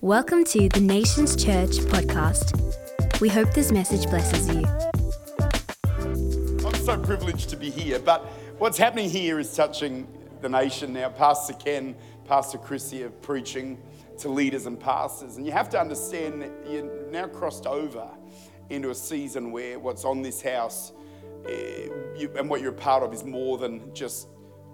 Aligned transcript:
Welcome 0.00 0.44
to 0.44 0.68
the 0.68 0.78
Nations 0.78 1.34
Church 1.34 1.70
podcast. 1.70 3.20
We 3.20 3.28
hope 3.28 3.52
this 3.52 3.72
message 3.72 4.08
blesses 4.08 4.48
you. 4.48 4.64
I'm 6.64 6.74
so 6.76 6.96
privileged 6.96 7.48
to 7.50 7.56
be 7.56 7.68
here, 7.68 7.98
but 7.98 8.24
what's 8.58 8.78
happening 8.78 9.10
here 9.10 9.40
is 9.40 9.52
touching 9.56 10.06
the 10.40 10.48
nation 10.48 10.92
now. 10.92 11.08
Pastor 11.08 11.52
Ken, 11.54 11.96
Pastor 12.26 12.58
Chrissy 12.58 13.02
are 13.02 13.10
preaching 13.10 13.76
to 14.18 14.28
leaders 14.28 14.66
and 14.66 14.78
pastors, 14.78 15.36
and 15.36 15.44
you 15.44 15.50
have 15.50 15.68
to 15.70 15.80
understand 15.80 16.42
that 16.42 16.52
you're 16.70 17.10
now 17.10 17.26
crossed 17.26 17.66
over 17.66 18.08
into 18.70 18.90
a 18.90 18.94
season 18.94 19.50
where 19.50 19.80
what's 19.80 20.04
on 20.04 20.22
this 20.22 20.40
house 20.40 20.92
eh, 21.48 21.88
you, 22.16 22.30
and 22.36 22.48
what 22.48 22.60
you're 22.60 22.70
a 22.70 22.72
part 22.72 23.02
of 23.02 23.12
is 23.12 23.24
more 23.24 23.58
than 23.58 23.92
just 23.94 24.28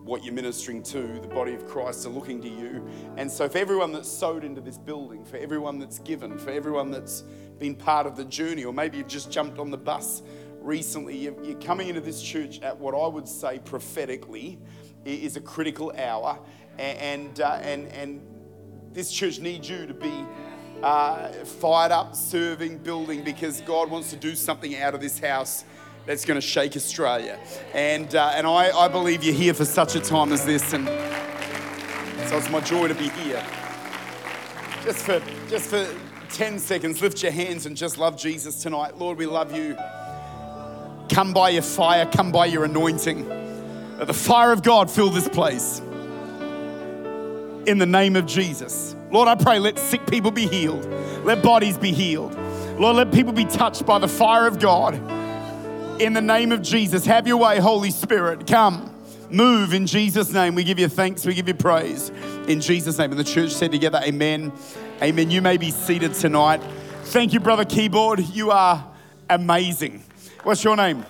what 0.05 0.23
you're 0.23 0.34
ministering 0.34 0.82
to, 0.82 1.00
the 1.20 1.29
body 1.29 1.55
of 1.55 1.66
Christ 1.66 2.05
are 2.07 2.11
looking 2.11 2.41
to 2.43 2.48
you. 2.48 2.87
And 3.16 3.30
so, 3.30 3.48
for 3.48 3.59
everyone 3.59 3.93
that's 3.93 4.09
sowed 4.09 4.45
into 4.45 4.61
this 4.61 4.77
building, 4.77 5.25
for 5.25 5.38
everyone 5.38 5.79
that's 5.79 5.98
given, 6.01 6.38
for 6.38 6.51
everyone 6.51 6.91
that's 6.91 7.23
been 7.59 7.74
part 7.74 8.06
of 8.06 8.16
the 8.16 8.24
journey, 8.24 8.65
or 8.65 8.73
maybe 8.73 8.98
you've 8.98 9.09
just 9.09 9.30
jumped 9.30 9.59
on 9.59 9.70
the 9.70 9.79
bus 9.79 10.23
recently, 10.60 11.16
you're 11.16 11.60
coming 11.60 11.88
into 11.88 12.01
this 12.01 12.23
church 12.23 12.60
at 12.60 12.79
what 12.79 12.95
I 12.95 13.06
would 13.06 13.29
say 13.29 13.60
prophetically 13.65 14.59
is 15.05 15.37
a 15.37 15.41
critical 15.41 15.93
hour. 15.96 16.38
And, 16.79 17.41
uh, 17.41 17.60
and, 17.62 17.88
and 17.88 18.21
this 18.93 19.12
church 19.12 19.38
needs 19.38 19.68
you 19.68 19.87
to 19.87 19.95
be 19.95 20.24
uh, 20.82 21.29
fired 21.45 21.93
up, 21.93 22.15
serving, 22.15 22.79
building, 22.79 23.23
because 23.23 23.60
God 23.62 23.91
wants 23.91 24.10
to 24.10 24.16
do 24.16 24.34
something 24.34 24.77
out 24.77 24.95
of 24.95 25.01
this 25.01 25.18
house 25.18 25.65
that's 26.07 26.25
going 26.25 26.41
to 26.41 26.47
shake 26.47 26.77
Australia. 26.77 27.39
And, 27.73 28.15
uh, 28.15 28.33
and 28.35 28.47
I, 28.47 28.71
I 28.77 28.89
believe 28.89 29.25
you're 29.25 29.35
here 29.35 29.55
for 29.55 29.65
such 29.65 29.95
a 29.95 30.01
time 30.01 30.33
as 30.33 30.45
this. 30.45 30.73
And 30.73 30.87
so 32.29 32.37
it's 32.37 32.51
my 32.51 32.61
joy 32.61 32.89
to 32.89 32.95
be 32.95 33.09
here. 33.11 33.45
Just 34.85 34.99
for, 34.99 35.23
just 35.49 35.71
for 35.71 35.87
10 36.30 36.59
seconds, 36.59 37.01
lift 37.01 37.23
your 37.23 37.33
hands 37.33 37.67
and 37.67 37.77
just 37.77 37.96
love 37.96 38.19
Jesus 38.19 38.63
tonight. 38.63 38.99
Lord, 38.99 39.19
we 39.19 39.27
love 39.27 39.57
you. 39.57 39.77
Come 41.09 41.33
by 41.33 41.51
your 41.51 41.63
fire, 41.63 42.07
come 42.07 42.33
by 42.33 42.46
your 42.46 42.65
anointing. 42.65 43.29
Let 43.99 44.07
the 44.07 44.15
fire 44.15 44.52
of 44.52 44.63
God 44.63 44.91
fill 44.91 45.11
this 45.11 45.29
place. 45.29 45.80
In 47.66 47.79
the 47.79 47.87
name 47.87 48.16
of 48.16 48.27
Jesus. 48.27 48.95
Lord, 49.11 49.29
I 49.29 49.37
pray, 49.37 49.59
let 49.59 49.79
sick 49.79 50.07
people 50.07 50.30
be 50.30 50.46
healed. 50.46 50.85
Let 51.24 51.43
bodies 51.43 51.79
be 51.79 51.93
healed. 51.93 52.35
Lord, 52.79 52.96
let 52.96 53.13
people 53.13 53.33
be 53.33 53.45
touched 53.45 53.87
by 53.87 53.99
the 53.99 54.09
fire 54.09 54.46
of 54.46 54.59
God 54.59 54.95
in 55.98 56.12
the 56.12 56.20
name 56.20 56.52
of 56.52 56.62
Jesus. 56.62 57.06
Have 57.06 57.26
your 57.26 57.37
way, 57.37 57.59
Holy 57.59 57.90
Spirit. 57.90 58.46
Come, 58.46 58.95
move 59.30 59.73
in 59.73 59.87
Jesus' 59.87 60.32
name. 60.32 60.54
We 60.54 60.64
give 60.64 60.78
you 60.78 60.88
thanks, 60.88 61.24
we 61.24 61.34
give 61.34 61.48
you 61.48 61.54
praise 61.54 62.10
in 62.48 62.60
Jesus' 62.60 62.98
name. 62.98 63.10
And 63.10 63.20
the 63.20 63.24
church 63.24 63.50
said 63.50 63.73
together, 63.73 64.00
Amen. 64.04 64.53
Amen. 65.03 65.31
You 65.31 65.42
may 65.42 65.56
be 65.56 65.70
seated 65.70 66.15
tonight. 66.15 66.60
Thank 67.04 67.32
you, 67.32 67.41
Brother 67.41 67.65
Keyboard. 67.65 68.20
You 68.20 68.50
are 68.50 68.92
amazing. 69.31 70.03
What's 70.42 70.65
your 70.65 70.76
name? 70.76 71.04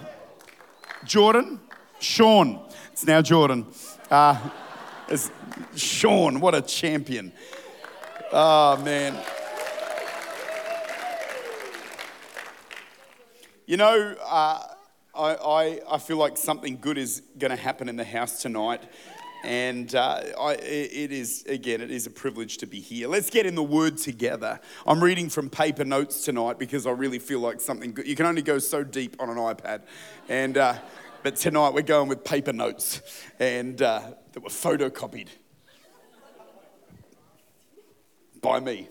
Jordan? 1.04 1.60
Sean. 2.00 2.60
It's 2.92 3.06
now 3.06 3.22
Jordan. 3.22 3.66
Uh, 4.10 4.38
it's 5.08 5.30
Sean, 5.76 6.40
what 6.40 6.54
a 6.54 6.62
champion. 6.62 7.32
Oh, 8.32 8.76
man. 8.84 9.18
You 13.66 13.78
know, 13.78 14.14
uh, 14.22 14.73
I, 15.16 15.34
I, 15.34 15.80
I 15.92 15.98
feel 15.98 16.16
like 16.16 16.36
something 16.36 16.78
good 16.80 16.98
is 16.98 17.22
going 17.38 17.50
to 17.50 17.56
happen 17.56 17.88
in 17.88 17.96
the 17.96 18.04
house 18.04 18.42
tonight. 18.42 18.82
And 19.44 19.94
uh, 19.94 20.22
I, 20.40 20.54
it 20.54 21.12
is, 21.12 21.44
again, 21.46 21.80
it 21.80 21.90
is 21.90 22.06
a 22.06 22.10
privilege 22.10 22.56
to 22.58 22.66
be 22.66 22.80
here. 22.80 23.08
Let's 23.08 23.30
get 23.30 23.46
in 23.46 23.54
the 23.54 23.62
word 23.62 23.98
together. 23.98 24.58
I'm 24.86 25.04
reading 25.04 25.28
from 25.28 25.50
paper 25.50 25.84
notes 25.84 26.24
tonight 26.24 26.58
because 26.58 26.86
I 26.86 26.92
really 26.92 27.18
feel 27.18 27.40
like 27.40 27.60
something 27.60 27.92
good. 27.92 28.06
You 28.06 28.16
can 28.16 28.26
only 28.26 28.42
go 28.42 28.58
so 28.58 28.82
deep 28.82 29.16
on 29.20 29.28
an 29.28 29.36
iPad. 29.36 29.82
And, 30.28 30.56
uh, 30.56 30.78
but 31.22 31.36
tonight 31.36 31.74
we're 31.74 31.82
going 31.82 32.08
with 32.08 32.24
paper 32.24 32.52
notes 32.52 33.02
and 33.38 33.80
uh, 33.82 34.00
that 34.32 34.42
were 34.42 34.48
photocopied 34.48 35.28
by 38.40 38.60
me. 38.60 38.88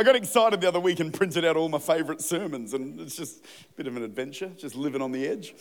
I 0.00 0.04
got 0.04 0.14
excited 0.14 0.60
the 0.60 0.68
other 0.68 0.78
week 0.78 1.00
and 1.00 1.12
printed 1.12 1.44
out 1.44 1.56
all 1.56 1.68
my 1.68 1.80
favourite 1.80 2.20
sermons, 2.20 2.72
and 2.72 3.00
it's 3.00 3.16
just 3.16 3.44
a 3.44 3.74
bit 3.74 3.88
of 3.88 3.96
an 3.96 4.04
adventure, 4.04 4.48
just 4.56 4.76
living 4.76 5.02
on 5.02 5.10
the 5.10 5.26
edge. 5.26 5.56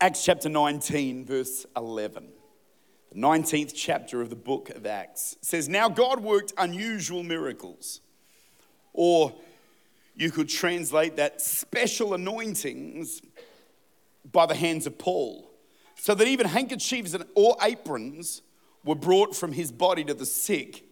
Acts 0.00 0.24
chapter 0.24 0.48
19, 0.48 1.24
verse 1.24 1.64
11. 1.76 2.28
The 3.12 3.20
19th 3.20 3.72
chapter 3.72 4.20
of 4.20 4.30
the 4.30 4.36
book 4.36 4.70
of 4.70 4.84
Acts 4.84 5.36
says, 5.42 5.68
Now 5.68 5.88
God 5.88 6.18
worked 6.18 6.52
unusual 6.58 7.22
miracles, 7.22 8.00
or 8.92 9.32
you 10.16 10.32
could 10.32 10.48
translate 10.48 11.14
that 11.18 11.40
special 11.40 12.14
anointings 12.14 13.22
by 14.32 14.46
the 14.46 14.56
hands 14.56 14.88
of 14.88 14.98
Paul, 14.98 15.48
so 15.94 16.16
that 16.16 16.26
even 16.26 16.48
handkerchiefs 16.48 17.16
or 17.36 17.56
aprons 17.62 18.42
were 18.84 18.96
brought 18.96 19.36
from 19.36 19.52
his 19.52 19.70
body 19.70 20.02
to 20.02 20.14
the 20.14 20.26
sick 20.26 20.82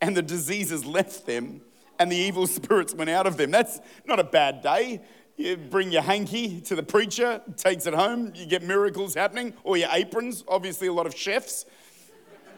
and 0.00 0.16
the 0.16 0.22
diseases 0.22 0.84
left 0.84 1.26
them 1.26 1.60
and 1.98 2.10
the 2.10 2.16
evil 2.16 2.46
spirits 2.58 2.94
went 2.94 3.10
out 3.10 3.26
of 3.26 3.36
them. 3.36 3.50
That's 3.50 3.80
not 4.06 4.18
a 4.18 4.24
bad 4.24 4.62
day. 4.62 5.00
You 5.36 5.56
bring 5.56 5.90
your 5.90 6.02
hanky 6.02 6.60
to 6.62 6.74
the 6.74 6.82
preacher, 6.82 7.40
takes 7.56 7.86
it 7.86 7.94
home, 7.94 8.32
you 8.34 8.44
get 8.44 8.62
miracles 8.62 9.14
happening, 9.14 9.54
or 9.64 9.76
your 9.78 9.88
aprons, 9.92 10.44
obviously 10.46 10.88
a 10.88 10.92
lot 10.92 11.06
of 11.06 11.16
chefs 11.16 11.64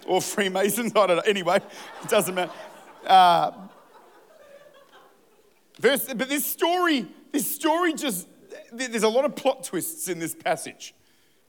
or 0.07 0.21
Freemasons, 0.21 0.93
I 0.97 1.07
don't 1.07 1.17
know. 1.17 1.23
Anyway, 1.23 1.57
it 2.03 2.09
doesn't 2.09 2.35
matter. 2.35 2.51
Uh, 3.07 3.53
verse, 5.79 6.07
but 6.13 6.29
this 6.29 6.45
story, 6.45 7.07
this 7.31 7.53
story 7.53 7.95
just, 7.95 8.29
there's 8.73 9.03
a 9.03 9.09
lot 9.09 9.25
of 9.25 9.37
plot 9.37 9.65
twists 9.65 10.09
in 10.09 10.19
this 10.19 10.35
passage. 10.35 10.95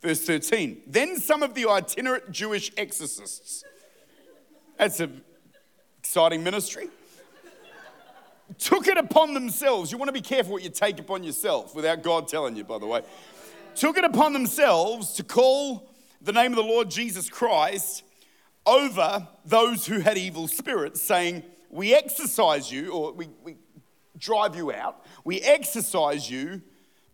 Verse 0.01 0.25
13. 0.25 0.81
Then 0.85 1.17
some 1.17 1.43
of 1.43 1.53
the 1.53 1.67
itinerant 1.67 2.31
Jewish 2.31 2.71
exorcists, 2.77 3.63
that's 4.77 4.99
a 4.99 5.09
exciting 6.03 6.43
ministry. 6.43 6.89
Took 8.59 8.87
it 8.87 8.97
upon 8.97 9.33
themselves. 9.33 9.89
You 9.89 9.97
want 9.97 10.09
to 10.09 10.13
be 10.13 10.19
careful 10.19 10.51
what 10.51 10.61
you 10.61 10.69
take 10.69 10.99
upon 10.99 11.23
yourself 11.23 11.73
without 11.73 12.03
God 12.03 12.27
telling 12.27 12.57
you, 12.57 12.65
by 12.65 12.77
the 12.77 12.85
way. 12.85 13.03
Took 13.75 13.97
it 13.97 14.03
upon 14.03 14.33
themselves 14.33 15.13
to 15.13 15.23
call 15.23 15.89
the 16.21 16.33
name 16.33 16.51
of 16.51 16.57
the 16.57 16.63
Lord 16.63 16.91
Jesus 16.91 17.29
Christ 17.29 18.03
over 18.65 19.25
those 19.45 19.85
who 19.85 20.01
had 20.01 20.17
evil 20.17 20.49
spirits, 20.49 21.01
saying, 21.01 21.41
We 21.69 21.95
exercise 21.95 22.69
you, 22.69 22.91
or 22.91 23.13
we, 23.13 23.29
we 23.41 23.55
drive 24.17 24.57
you 24.57 24.73
out, 24.73 25.05
we 25.23 25.39
exercise 25.39 26.29
you 26.29 26.61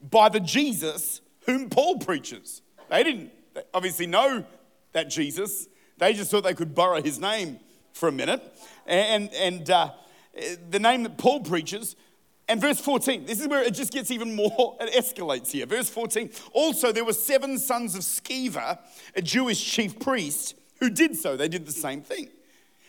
by 0.01 0.29
the 0.29 0.39
Jesus 0.39 1.22
whom 1.45 1.69
Paul 1.69 1.99
preaches. 1.99 2.63
They 2.89 3.03
didn't 3.03 3.31
obviously 3.72 4.07
know 4.07 4.45
that 4.94 5.11
Jesus, 5.11 5.67
they 5.99 6.13
just 6.13 6.31
thought 6.31 6.44
they 6.44 6.55
could 6.55 6.73
borrow 6.73 7.03
his 7.03 7.19
name 7.19 7.59
for 7.94 8.09
a 8.09 8.11
minute 8.11 8.41
and, 8.89 9.33
and 9.33 9.69
uh, 9.69 9.91
the 10.69 10.79
name 10.79 11.03
that 11.03 11.17
Paul 11.17 11.41
preaches. 11.41 11.95
And 12.47 12.59
verse 12.59 12.79
14, 12.79 13.25
this 13.25 13.39
is 13.39 13.47
where 13.47 13.61
it 13.61 13.75
just 13.75 13.94
gets 13.94 14.09
even 14.09 14.35
more, 14.35 14.75
it 14.81 14.91
escalates 14.94 15.51
here. 15.51 15.66
Verse 15.66 15.89
14, 15.89 16.31
also 16.51 16.91
there 16.91 17.05
were 17.05 17.13
seven 17.13 17.59
sons 17.59 17.95
of 17.95 18.01
Sceva, 18.01 18.79
a 19.16 19.22
Jewish 19.22 19.63
chief 19.63 19.99
priest, 19.99 20.55
who 20.79 20.89
did 20.89 21.16
so. 21.16 21.38
They 21.38 21.47
did 21.47 21.66
the 21.66 21.72
same 21.72 22.01
thing. 22.01 22.29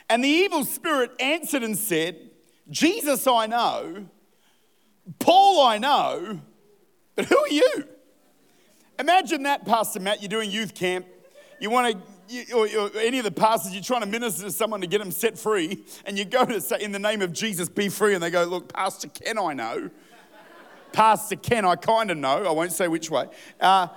And 0.09 0.25
the 0.25 0.28
evil 0.28 0.65
spirit 0.65 1.12
answered 1.21 1.62
and 1.62 1.77
said, 1.77 2.31
Jesus 2.71 3.27
I 3.27 3.47
know, 3.47 4.06
Paul 5.19 5.66
I 5.66 5.78
know, 5.78 6.41
but 7.15 7.27
who 7.27 7.37
are 7.37 7.49
you? 7.49 7.84
Imagine 8.99 9.43
that, 9.44 9.66
Pastor 9.66 10.00
Matt. 10.00 10.22
You're 10.22 10.28
doing 10.28 10.50
youth 10.50 10.75
camp. 10.75 11.06
You 11.59 11.71
want 11.71 11.93
to 11.93 12.09
you, 12.31 12.45
or, 12.55 12.69
or, 12.79 12.91
any 12.99 13.19
of 13.19 13.25
the 13.25 13.31
pastors, 13.31 13.73
you're 13.75 13.83
trying 13.83 14.03
to 14.03 14.07
minister 14.07 14.45
to 14.45 14.53
someone 14.53 14.81
to 14.81 14.87
get 14.87 14.99
them 14.99 15.10
set 15.10 15.39
free, 15.39 15.84
and 16.04 16.19
you 16.19 16.25
go 16.25 16.45
to 16.45 16.60
say, 16.60 16.81
in 16.81 16.93
the 16.93 16.99
name 16.99 17.22
of 17.22 17.33
Jesus, 17.33 17.69
be 17.69 17.89
free, 17.89 18.15
and 18.15 18.22
they 18.22 18.31
go, 18.31 18.45
look, 18.45 18.72
Pastor 18.72 19.09
Ken, 19.09 19.39
I 19.39 19.53
know. 19.53 19.91
Pastor 20.93 21.37
Ken, 21.37 21.65
I 21.65 21.77
kind 21.77 22.10
of 22.10 22.19
know. 22.19 22.45
I 22.45 22.51
won't 22.53 22.72
say 22.72 22.89
which 22.89 23.10
way. 23.10 23.27
Uh, 23.60 23.89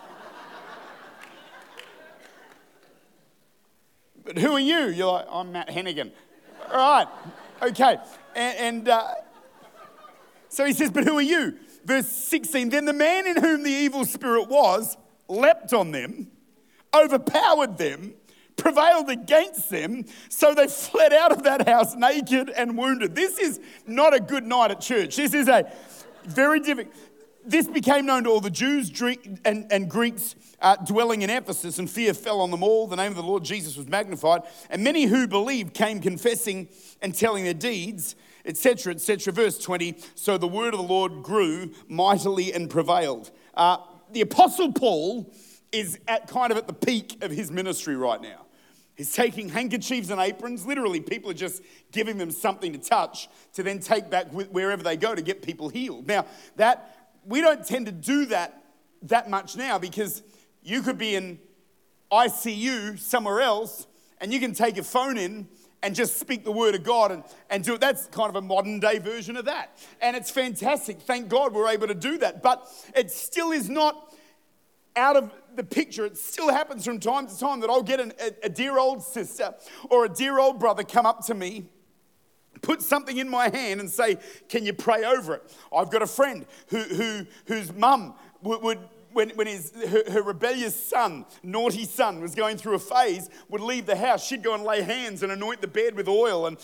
but 4.24 4.38
who 4.38 4.54
are 4.54 4.60
you? 4.60 4.88
You're 4.88 5.12
like, 5.12 5.28
I'm 5.30 5.52
Matt 5.52 5.70
Hennigan. 5.70 6.12
All 6.72 7.04
right, 7.04 7.08
okay. 7.62 7.98
And, 8.36 8.58
and 8.58 8.90
uh, 8.90 9.14
so 10.50 10.66
he 10.66 10.74
says, 10.74 10.92
but 10.92 11.04
who 11.04 11.18
are 11.18 11.22
you? 11.22 11.58
Verse 11.86 12.08
16, 12.08 12.70
then 12.70 12.86
the 12.86 12.94
man 12.94 13.28
in 13.28 13.38
whom 13.38 13.64
the 13.64 13.72
evil 13.72 14.06
spirit 14.06 14.48
was 14.48 14.98
leapt 15.28 15.74
on 15.74 15.92
them, 15.92 16.32
overpowered 16.96 17.78
them, 17.78 18.14
prevailed 18.56 19.10
against 19.10 19.70
them, 19.70 20.06
so 20.30 20.54
they 20.54 20.68
fled 20.68 21.14
out 21.14 21.32
of 21.32 21.44
that 21.44 21.68
house 21.68 21.96
naked 21.96 22.50
and 22.50 22.78
wounded. 22.78 23.16
This 23.16 23.38
is 23.38 23.60
not 23.88 24.14
a 24.14 24.20
good 24.20 24.46
night 24.46 24.72
at 24.72 24.82
church. 24.82 25.16
This 25.16 25.34
is 25.34 25.48
a 25.48 25.72
very 26.26 26.60
difficult. 26.60 26.96
this 27.46 27.68
became 27.68 28.06
known 28.06 28.24
to 28.24 28.30
all 28.30 28.40
the 28.40 28.50
Jews 28.50 28.92
and, 29.46 29.72
and 29.72 29.90
Greeks 29.90 30.36
uh, 30.62 30.78
dwelling 30.78 31.22
in 31.22 31.30
Ephesus, 31.30 31.78
and 31.80 31.90
fear 31.90 32.14
fell 32.14 32.40
on 32.42 32.52
them 32.52 32.64
all. 32.64 32.88
The 32.88 32.96
name 32.96 33.12
of 33.12 33.18
the 33.18 33.24
Lord 33.24 33.44
Jesus 33.44 33.76
was 33.76 33.88
magnified, 33.88 34.44
and 34.70 34.84
many 34.84 35.06
who 35.06 35.28
believed 35.28 35.74
came 35.74 36.00
confessing 36.00 36.70
and 37.02 37.14
telling 37.14 37.44
their 37.44 37.54
deeds, 37.54 38.16
etc., 38.46 38.94
etc. 38.94 39.34
Verse 39.34 39.58
20 39.58 39.98
So 40.16 40.38
the 40.38 40.48
word 40.48 40.74
of 40.74 40.80
the 40.80 40.88
Lord 40.88 41.24
grew 41.24 41.72
mightily 41.88 42.54
and 42.54 42.70
prevailed. 42.70 43.32
Uh, 43.54 43.78
the 44.12 44.22
Apostle 44.22 44.72
Paul 44.72 45.34
is 45.72 46.00
at 46.08 46.28
kind 46.28 46.52
of 46.52 46.58
at 46.58 46.68
the 46.68 46.74
peak 46.74 47.24
of 47.24 47.32
his 47.32 47.52
ministry 47.52 47.96
right 47.96 48.22
now. 48.22 48.43
He's 49.04 49.12
taking 49.12 49.50
handkerchiefs 49.50 50.12
and 50.12 50.22
aprons. 50.22 50.66
Literally, 50.66 51.02
people 51.02 51.30
are 51.30 51.34
just 51.34 51.62
giving 51.92 52.18
them 52.18 52.32
something 52.32 52.72
to 52.72 52.80
touch 52.80 53.28
to 53.52 53.62
then 53.62 53.80
take 53.80 54.10
back 54.10 54.28
wherever 54.32 54.82
they 54.82 54.96
go 54.96 55.14
to 55.14 55.22
get 55.22 55.42
people 55.42 55.68
healed. 55.68 56.08
Now, 56.08 56.26
that 56.56 57.12
we 57.26 57.42
don't 57.42 57.66
tend 57.68 57.88
to 57.88 57.92
do 57.92 58.28
that 58.28 58.64
that 59.02 59.30
much 59.30 59.58
now 59.58 59.78
because 59.78 60.24
you 60.62 60.82
could 60.82 60.98
be 60.98 61.16
in 61.16 61.38
ICU 62.14 62.98
somewhere 62.98 63.42
else 63.42 63.88
and 64.22 64.32
you 64.32 64.40
can 64.40 64.54
take 64.54 64.78
your 64.78 64.86
phone 64.86 65.18
in 65.18 65.50
and 65.82 65.96
just 65.96 66.18
speak 66.18 66.46
the 66.46 66.52
word 66.54 66.74
of 66.74 66.86
God 66.86 67.12
and, 67.12 67.26
and 67.50 67.62
do 67.62 67.74
it. 67.74 67.82
That's 67.82 68.06
kind 68.06 68.30
of 68.30 68.38
a 68.38 68.42
modern 68.42 68.80
day 68.80 69.00
version 69.00 69.36
of 69.36 69.44
that. 69.44 69.78
And 70.02 70.16
it's 70.16 70.32
fantastic. 70.32 71.02
Thank 71.02 71.28
God 71.28 71.54
we're 71.54 71.68
able 71.68 71.88
to 71.88 71.94
do 71.94 72.20
that. 72.20 72.42
But 72.42 72.66
it 72.96 73.12
still 73.12 73.52
is 73.52 73.70
not 73.70 74.16
out 74.96 75.18
of 75.18 75.30
the 75.56 75.64
picture. 75.64 76.06
It 76.06 76.18
still 76.18 76.52
happens 76.52 76.86
from 76.86 77.00
time 77.00 77.28
to 77.28 77.40
time 77.40 77.60
that 77.62 77.70
I'll 77.70 77.84
get 77.84 78.00
an, 78.00 78.14
a, 78.20 78.46
a 78.46 78.50
dear 78.50 78.78
old 78.78 79.04
sister 79.04 79.54
or 79.90 80.06
a 80.06 80.10
dear 80.10 80.40
old 80.40 80.60
brother 80.60 80.84
come 80.84 81.06
up 81.06 81.26
to 81.28 81.34
me 81.34 81.66
put 82.64 82.82
something 82.82 83.18
in 83.18 83.30
my 83.30 83.50
hand 83.50 83.80
and 83.80 83.90
say, 83.90 84.18
Can 84.50 84.66
you 84.66 84.74
pray 84.74 85.04
over 85.04 85.36
it? 85.36 85.56
I've 85.76 85.92
got 85.92 86.02
a 86.02 86.08
friend 86.08 86.48
who, 86.70 86.80
who, 86.80 87.26
whose 87.46 87.72
mum 87.72 88.16
would, 88.42 88.64
would 88.64 88.80
when, 89.14 89.30
when 89.32 89.48
his, 89.48 89.72
her, 89.90 90.12
her, 90.12 90.22
rebellious 90.22 90.76
son, 90.76 91.26
naughty 91.42 91.86
son, 91.86 92.22
was 92.22 92.36
going 92.36 92.58
through 92.58 92.76
a 92.76 92.80
phase, 92.80 93.30
would 93.50 93.62
leave 93.62 93.86
the 93.86 93.96
house, 93.96 94.26
she'd 94.26 94.44
go 94.44 94.54
and 94.54 94.64
lay 94.64 94.82
hands 94.82 95.24
and 95.24 95.32
anoint 95.32 95.62
the 95.62 95.68
bed 95.68 95.96
with 95.96 96.08
oil 96.08 96.48
and, 96.48 96.58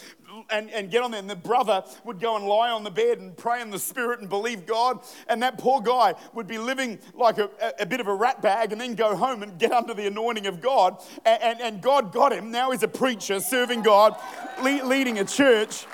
and, 0.49 0.69
and 0.71 0.91
get 0.91 1.03
on 1.03 1.11
there. 1.11 1.19
And 1.19 1.29
the 1.29 1.35
brother 1.35 1.83
would 2.03 2.19
go 2.19 2.35
and 2.35 2.45
lie 2.45 2.69
on 2.69 2.83
the 2.83 2.91
bed 2.91 3.19
and 3.19 3.35
pray 3.35 3.61
in 3.61 3.69
the 3.69 3.79
spirit 3.79 4.19
and 4.19 4.29
believe 4.29 4.65
God. 4.65 4.99
And 5.27 5.41
that 5.43 5.57
poor 5.57 5.81
guy 5.81 6.15
would 6.33 6.47
be 6.47 6.57
living 6.57 6.99
like 7.13 7.37
a, 7.37 7.49
a, 7.61 7.83
a 7.83 7.85
bit 7.85 7.99
of 7.99 8.07
a 8.07 8.13
rat 8.13 8.41
bag 8.41 8.71
and 8.71 8.81
then 8.81 8.95
go 8.95 9.15
home 9.15 9.43
and 9.43 9.57
get 9.57 9.71
under 9.71 9.93
the 9.93 10.07
anointing 10.07 10.47
of 10.47 10.61
God. 10.61 11.01
And, 11.25 11.41
and, 11.43 11.61
and 11.61 11.81
God 11.81 12.11
got 12.11 12.33
him. 12.33 12.51
Now 12.51 12.71
he's 12.71 12.83
a 12.83 12.87
preacher 12.87 13.39
serving 13.39 13.83
God, 13.83 14.15
leading 14.61 15.19
a 15.19 15.25
church 15.25 15.85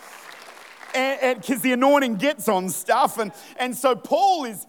and 0.95 1.41
because 1.41 1.61
the 1.61 1.73
anointing 1.73 2.15
gets 2.15 2.47
on 2.47 2.69
stuff. 2.69 3.17
And, 3.17 3.31
and 3.57 3.75
so 3.75 3.95
Paul 3.95 4.45
is 4.45 4.65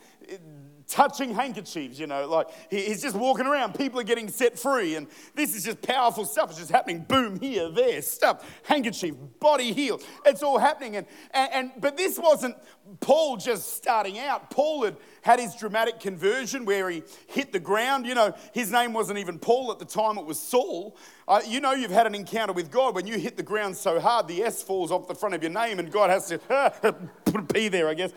touching 0.89 1.35
handkerchiefs, 1.35 1.99
you 1.99 2.07
know, 2.07 2.29
like 2.29 2.49
he's 2.71 3.03
just 3.03 3.17
walking 3.17 3.47
around. 3.47 3.75
People 3.75 4.01
are 4.01 4.05
getting 4.05 4.29
set 4.29 4.59
free, 4.59 4.95
and 4.95 5.07
this 5.35 5.55
is 5.55 5.65
just 5.65 5.83
powerful 5.83 6.25
stuff. 6.25 6.51
It's 6.51 6.59
just 6.59 6.71
happening. 6.71 7.01
Boom, 7.01 7.39
here, 7.41 7.71
there, 7.71 8.01
stuff, 8.03 8.49
handkerchief, 8.65 9.15
body 9.41 9.73
healed. 9.73 10.05
It's 10.25 10.43
all 10.43 10.59
happening. 10.59 10.97
And, 10.97 11.07
and, 11.33 11.53
and 11.53 11.73
but 11.81 11.97
this 11.97 12.19
wasn't 12.19 12.57
Paul 13.01 13.37
just 13.37 13.75
starting 13.75 14.19
out. 14.19 14.51
Paul 14.51 14.85
had 14.85 14.97
had 15.23 15.41
his 15.41 15.57
dramatic 15.57 15.99
conversion 15.99 16.65
where 16.65 16.89
he 16.89 17.03
hit 17.27 17.53
the 17.53 17.59
ground. 17.59 18.07
You 18.07 18.15
know, 18.15 18.35
his 18.53 18.71
name 18.71 18.93
wasn't 18.93 19.19
even 19.19 19.39
Paul 19.39 19.73
at 19.73 19.81
the 19.81 19.85
time, 19.85 20.19
it 20.19 20.25
was 20.25 20.39
Saul. 20.39 20.97
Uh, 21.27 21.41
you 21.45 21.61
know, 21.61 21.73
you've 21.73 21.91
had 21.91 22.07
an 22.07 22.15
encounter 22.15 22.53
with 22.53 22.71
God 22.71 22.95
when 22.95 23.07
you 23.07 23.19
hit 23.19 23.37
the 23.37 23.43
ground 23.43 23.77
so 23.77 23.99
hard, 23.99 24.29
the 24.29 24.43
S 24.43 24.63
falls 24.63 24.93
off 24.93 25.09
the 25.09 25.15
front 25.15 25.35
of 25.35 25.43
your 25.43 25.51
name, 25.51 25.81
and 25.81 25.91
God 25.91 26.11
has 26.11 26.29
to 26.29 26.39
put 27.25 27.41
a 27.41 27.43
P 27.43 27.69
there, 27.69 27.89
I 27.89 27.95
guess. 27.95 28.13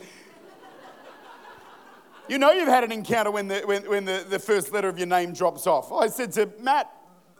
You 2.29 2.37
know 2.37 2.51
you've 2.51 2.67
had 2.67 2.83
an 2.83 2.91
encounter 2.91 3.31
when, 3.31 3.47
the, 3.47 3.61
when, 3.61 3.89
when 3.89 4.05
the, 4.05 4.23
the 4.29 4.37
first 4.37 4.71
letter 4.71 4.87
of 4.87 4.99
your 4.99 5.07
name 5.07 5.33
drops 5.33 5.65
off. 5.65 5.91
I 5.91 6.05
said 6.07 6.31
to 6.33 6.47
Matt 6.61 6.87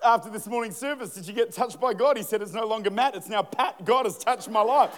after 0.03 0.31
this 0.31 0.47
morning 0.47 0.71
service, 0.71 1.13
Did 1.13 1.27
you 1.27 1.33
get 1.33 1.51
touched 1.51 1.80
by 1.80 1.94
God? 1.94 2.18
He 2.18 2.24
said, 2.24 2.41
It's 2.41 2.53
no 2.53 2.65
longer 2.65 2.89
Matt, 2.89 3.13
it's 3.13 3.30
now 3.30 3.44
Pat. 3.44 3.86
God 3.86 4.07
has 4.07 4.18
touched 4.18 4.50
my 4.50 4.62
life. 4.62 4.97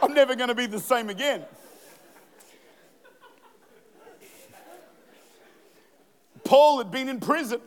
I'm 0.00 0.14
never 0.14 0.36
going 0.36 0.48
to 0.48 0.54
be 0.54 0.66
the 0.66 0.78
same 0.78 1.10
again. 1.10 1.44
Paul 6.44 6.78
had 6.78 6.92
been 6.92 7.08
in 7.08 7.18
prison, 7.18 7.60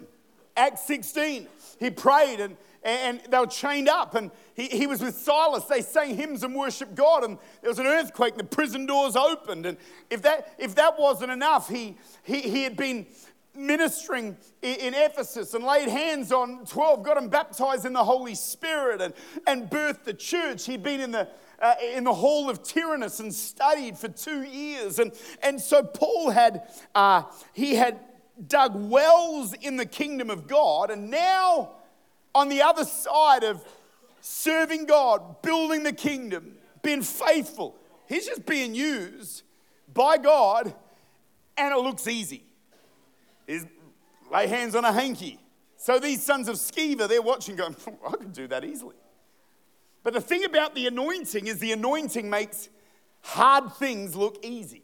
Acts 0.56 0.86
16. 0.88 1.48
He 1.78 1.90
prayed 1.90 2.40
and 2.40 2.56
and 2.84 3.22
they 3.30 3.40
were 3.40 3.48
chained 3.48 3.88
up. 3.88 4.16
And 4.16 4.32
he, 4.56 4.68
he 4.68 4.88
was 4.88 5.02
with 5.02 5.16
Silas. 5.16 5.66
They 5.66 5.82
sang 5.82 6.16
hymns 6.16 6.44
and 6.44 6.56
worshiped 6.56 6.96
God. 6.96 7.24
And 7.24 7.38
there 7.62 7.70
was 7.70 7.80
an 7.80 7.88
earthquake, 7.88 8.34
and 8.34 8.40
the 8.40 8.56
prison 8.56 8.86
doors 8.86 9.16
opened. 9.16 9.66
And 9.66 9.78
if 10.10 10.22
that, 10.24 10.54
if 10.58 10.76
that 10.76 11.00
wasn't 11.00 11.32
enough, 11.32 11.70
he, 11.70 11.98
he, 12.24 12.42
he 12.42 12.64
had 12.64 12.76
been 12.76 13.06
ministering 13.56 14.36
in 14.62 14.94
Ephesus 14.96 15.54
and 15.54 15.64
laid 15.64 15.88
hands 15.88 16.32
on 16.32 16.66
12, 16.66 17.04
got 17.04 17.16
them 17.16 17.30
baptized 17.30 17.86
in 17.86 17.94
the 17.94 18.04
Holy 18.04 18.36
Spirit 18.36 19.02
and, 19.02 19.14
and 19.46 19.70
birthed 19.70 20.04
the 20.04 20.14
church. 20.14 20.66
He'd 20.66 20.82
been 20.82 21.00
in 21.00 21.12
the, 21.12 21.28
uh, 21.60 21.76
in 21.94 22.04
the 22.04 22.14
hall 22.14 22.50
of 22.50 22.64
Tyrannus 22.64 23.20
and 23.20 23.34
studied 23.34 23.98
for 23.98 24.08
two 24.08 24.42
years. 24.44 25.00
And, 25.00 25.12
and 25.42 25.62
so 25.62 25.84
Paul 25.84 26.32
had, 26.32 26.68
uh, 26.96 27.24
he 27.54 27.76
had 27.76 28.00
dug 28.48 28.74
wells 28.76 29.54
in 29.54 29.78
the 29.78 29.86
kingdom 29.86 30.30
of 30.30 30.48
God, 30.48 30.90
and 30.90 31.12
now 31.12 31.74
on 32.36 32.50
the 32.50 32.62
other 32.62 32.86
side 32.86 33.44
of 33.44 33.64
serving 34.22 34.86
God, 34.86 35.42
building 35.42 35.84
the 35.84 35.94
kingdom, 35.94 36.56
being 36.82 37.02
faithful. 37.02 37.76
He's 38.08 38.26
just 38.26 38.46
being 38.46 38.74
used 38.74 39.44
by 39.94 40.18
God, 40.18 40.74
and 41.58 41.74
it 41.74 41.78
looks 41.78 42.08
easy. 42.08 42.44
Is 43.48 43.66
lay 44.32 44.48
hands 44.48 44.76
on 44.76 44.86
a 44.86 44.92
hanky. 44.92 45.40
So 45.78 46.00
these 46.00 46.24
sons 46.24 46.48
of 46.48 46.56
Sceva, 46.56 47.10
they're 47.10 47.22
watching, 47.22 47.56
going, 47.56 47.76
I 48.08 48.12
could 48.12 48.34
do 48.34 48.48
that 48.48 48.64
easily. 48.64 48.96
But 50.02 50.14
the 50.14 50.22
thing 50.22 50.46
about 50.46 50.76
the 50.76 50.88
anointing 50.88 51.48
is 51.48 51.60
the 51.60 51.74
anointing 51.74 52.30
makes 52.30 52.70
hard 53.22 53.74
things 53.74 54.16
look 54.16 54.46
easy. 54.46 54.84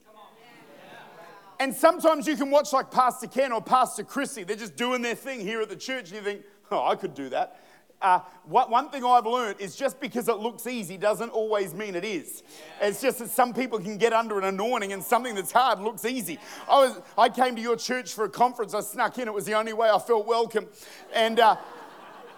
And 1.62 1.74
sometimes 1.75 2.25
you 2.25 2.38
can 2.38 2.52
watch 2.52 2.72
like 2.72 2.90
Pastor 2.90 3.28
Ken 3.28 3.52
or 3.52 3.62
Pastor 3.62 4.04
Chrissy, 4.04 4.44
they're 4.44 4.56
just 4.56 4.78
doing 4.78 5.02
their 5.02 5.16
thing 5.16 5.42
here 5.42 5.62
at 5.62 5.69
the 5.69 5.75
church, 5.75 6.12
and 6.12 6.18
you 6.18 6.22
think, 6.22 6.44
Oh, 6.71 6.86
I 6.86 6.95
could 6.95 7.16
do 7.16 7.30
that. 7.30 7.60
Uh, 8.01 8.19
what, 8.45 8.69
one 8.69 8.89
thing 8.89 9.04
I've 9.04 9.25
learned 9.25 9.60
is 9.60 9.75
just 9.75 10.00
because 10.00 10.30
it 10.30 10.38
looks 10.38 10.68
easy 10.68 10.98
doesn't 10.98 11.31
always 11.31 11.74
mean 11.74 11.95
it 11.95 12.06
is. 12.06 12.44
It's 12.80 13.01
just 13.01 13.19
that 13.19 13.30
some 13.30 13.54
people 13.54 13.77
can 13.80 13.98
get 13.98 14.13
under 14.13 14.38
an 14.38 14.45
anointing 14.45 14.94
and 14.94 15.04
something 15.04 15.36
that's 15.36 15.51
hard 15.51 15.80
looks 15.80 16.06
easy. 16.06 16.39
I, 16.69 16.80
was, 16.80 17.01
I 17.18 17.27
came 17.27 17.57
to 17.57 17.62
your 17.62 17.75
church 17.75 18.13
for 18.13 18.24
a 18.24 18.30
conference. 18.30 18.74
I 18.74 18.81
snuck 18.81 19.18
in. 19.18 19.27
It 19.27 19.33
was 19.33 19.45
the 19.45 19.54
only 19.54 19.74
way 19.74 19.89
I 19.89 20.00
felt 20.00 20.25
welcome. 20.25 20.68
And 21.13 21.42
uh, 21.42 21.57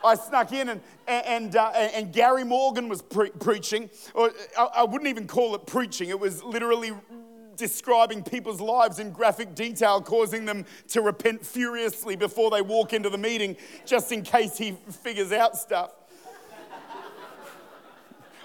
I 0.03 0.15
snuck 0.15 0.51
in, 0.51 0.69
and, 0.69 0.81
and, 1.07 1.55
uh, 1.55 1.69
and 1.75 2.11
Gary 2.11 2.43
Morgan 2.43 2.89
was 2.89 3.03
pre- 3.03 3.29
preaching. 3.29 3.91
Or 4.15 4.31
I 4.57 4.83
wouldn't 4.83 5.09
even 5.09 5.27
call 5.27 5.53
it 5.53 5.67
preaching, 5.67 6.09
it 6.09 6.19
was 6.19 6.43
literally 6.43 6.91
describing 7.61 8.23
people's 8.23 8.59
lives 8.59 8.97
in 8.97 9.11
graphic 9.11 9.53
detail, 9.53 10.01
causing 10.01 10.45
them 10.45 10.65
to 10.87 10.99
repent 10.99 11.45
furiously 11.45 12.15
before 12.15 12.49
they 12.49 12.61
walk 12.61 12.91
into 12.91 13.07
the 13.07 13.19
meeting, 13.19 13.55
just 13.85 14.11
in 14.11 14.23
case 14.23 14.57
he 14.57 14.71
figures 14.89 15.31
out 15.31 15.55
stuff. 15.55 15.91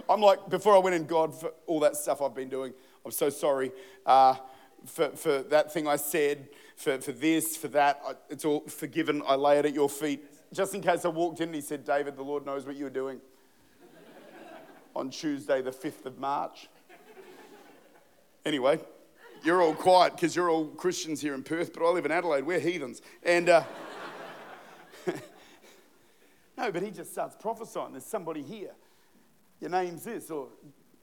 I'm 0.06 0.20
like, 0.20 0.50
before 0.50 0.76
I 0.76 0.78
went 0.78 0.94
in, 0.94 1.06
God, 1.06 1.34
for 1.34 1.50
all 1.66 1.80
that 1.80 1.96
stuff 1.96 2.20
I've 2.20 2.34
been 2.34 2.50
doing, 2.50 2.74
I'm 3.06 3.10
so 3.10 3.30
sorry 3.30 3.72
uh, 4.04 4.34
for, 4.84 5.08
for 5.08 5.42
that 5.44 5.72
thing 5.72 5.88
I 5.88 5.96
said, 5.96 6.50
for, 6.76 7.00
for 7.00 7.12
this, 7.12 7.56
for 7.56 7.68
that. 7.68 8.02
I, 8.06 8.12
it's 8.28 8.44
all 8.44 8.60
forgiven. 8.68 9.22
I 9.26 9.34
lay 9.36 9.58
it 9.58 9.64
at 9.64 9.72
your 9.72 9.88
feet. 9.88 10.22
Just 10.52 10.74
in 10.74 10.82
case 10.82 11.06
I 11.06 11.08
walked 11.08 11.40
in 11.40 11.48
and 11.48 11.54
he 11.54 11.62
said, 11.62 11.86
David, 11.86 12.16
the 12.16 12.22
Lord 12.22 12.44
knows 12.44 12.66
what 12.66 12.76
you're 12.76 12.90
doing 12.90 13.18
on 14.94 15.08
Tuesday, 15.08 15.62
the 15.62 15.70
5th 15.70 16.04
of 16.04 16.18
March. 16.18 16.68
Anyway, 18.44 18.78
you're 19.46 19.62
all 19.62 19.74
quiet 19.74 20.14
because 20.14 20.34
you're 20.34 20.50
all 20.50 20.66
Christians 20.66 21.20
here 21.20 21.32
in 21.32 21.44
Perth, 21.44 21.72
but 21.72 21.86
I 21.86 21.90
live 21.90 22.04
in 22.04 22.10
Adelaide. 22.10 22.44
We're 22.44 22.58
heathens. 22.58 23.00
And 23.22 23.48
uh, 23.48 23.62
no, 26.58 26.72
but 26.72 26.82
he 26.82 26.90
just 26.90 27.12
starts 27.12 27.36
prophesying. 27.38 27.92
There's 27.92 28.04
somebody 28.04 28.42
here. 28.42 28.72
Your 29.60 29.70
name's 29.70 30.02
this, 30.02 30.30
or 30.30 30.48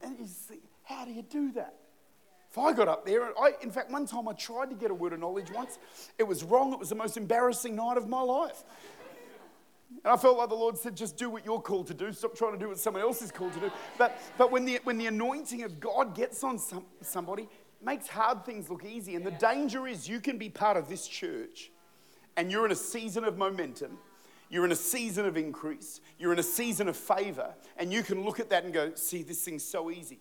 and 0.01 0.19
you 0.19 0.27
see, 0.27 0.59
how 0.83 1.05
do 1.05 1.11
you 1.11 1.21
do 1.21 1.53
that? 1.53 1.75
If 2.51 2.57
I 2.57 2.73
got 2.73 2.87
up 2.87 3.05
there, 3.05 3.23
I, 3.39 3.53
in 3.61 3.71
fact, 3.71 3.89
one 3.89 4.05
time 4.05 4.27
I 4.27 4.33
tried 4.33 4.69
to 4.69 4.75
get 4.75 4.91
a 4.91 4.93
word 4.93 5.13
of 5.13 5.19
knowledge 5.19 5.49
once. 5.51 5.79
It 6.19 6.23
was 6.23 6.43
wrong. 6.43 6.71
It 6.73 6.77
was 6.77 6.89
the 6.89 6.95
most 6.95 7.17
embarrassing 7.17 7.75
night 7.75 7.97
of 7.97 8.07
my 8.07 8.21
life. 8.21 8.63
And 10.03 10.13
I 10.13 10.17
felt 10.17 10.37
like 10.37 10.49
the 10.49 10.55
Lord 10.55 10.77
said, 10.77 10.95
just 10.95 11.17
do 11.17 11.29
what 11.29 11.45
you're 11.45 11.61
called 11.61 11.87
to 11.87 11.93
do. 11.93 12.11
Stop 12.11 12.35
trying 12.35 12.51
to 12.53 12.59
do 12.59 12.67
what 12.67 12.77
someone 12.77 13.01
else 13.01 13.21
is 13.21 13.31
called 13.31 13.53
to 13.53 13.59
do. 13.59 13.71
But, 13.97 14.19
but 14.37 14.51
when, 14.51 14.65
the, 14.65 14.79
when 14.83 14.97
the 14.97 15.07
anointing 15.07 15.63
of 15.63 15.79
God 15.79 16.15
gets 16.15 16.43
on 16.43 16.59
some, 16.59 16.85
somebody, 17.01 17.47
makes 17.85 18.07
hard 18.07 18.45
things 18.45 18.69
look 18.69 18.85
easy. 18.85 19.15
And 19.15 19.25
the 19.25 19.31
danger 19.31 19.87
is 19.87 20.07
you 20.07 20.19
can 20.19 20.37
be 20.37 20.49
part 20.49 20.77
of 20.77 20.89
this 20.89 21.07
church 21.07 21.71
and 22.37 22.51
you're 22.51 22.65
in 22.65 22.71
a 22.71 22.75
season 22.75 23.23
of 23.23 23.37
momentum. 23.37 23.97
You're 24.49 24.65
in 24.65 24.71
a 24.71 24.75
season 24.75 25.25
of 25.25 25.35
increase. 25.35 25.99
You're 26.19 26.33
in 26.33 26.39
a 26.39 26.43
season 26.43 26.87
of 26.87 26.95
favor. 26.95 27.53
And 27.77 27.91
you 27.91 28.03
can 28.03 28.23
look 28.23 28.39
at 28.39 28.49
that 28.49 28.63
and 28.65 28.73
go, 28.73 28.93
see, 28.95 29.23
this 29.23 29.43
thing's 29.43 29.63
so 29.63 29.89
easy. 29.89 30.19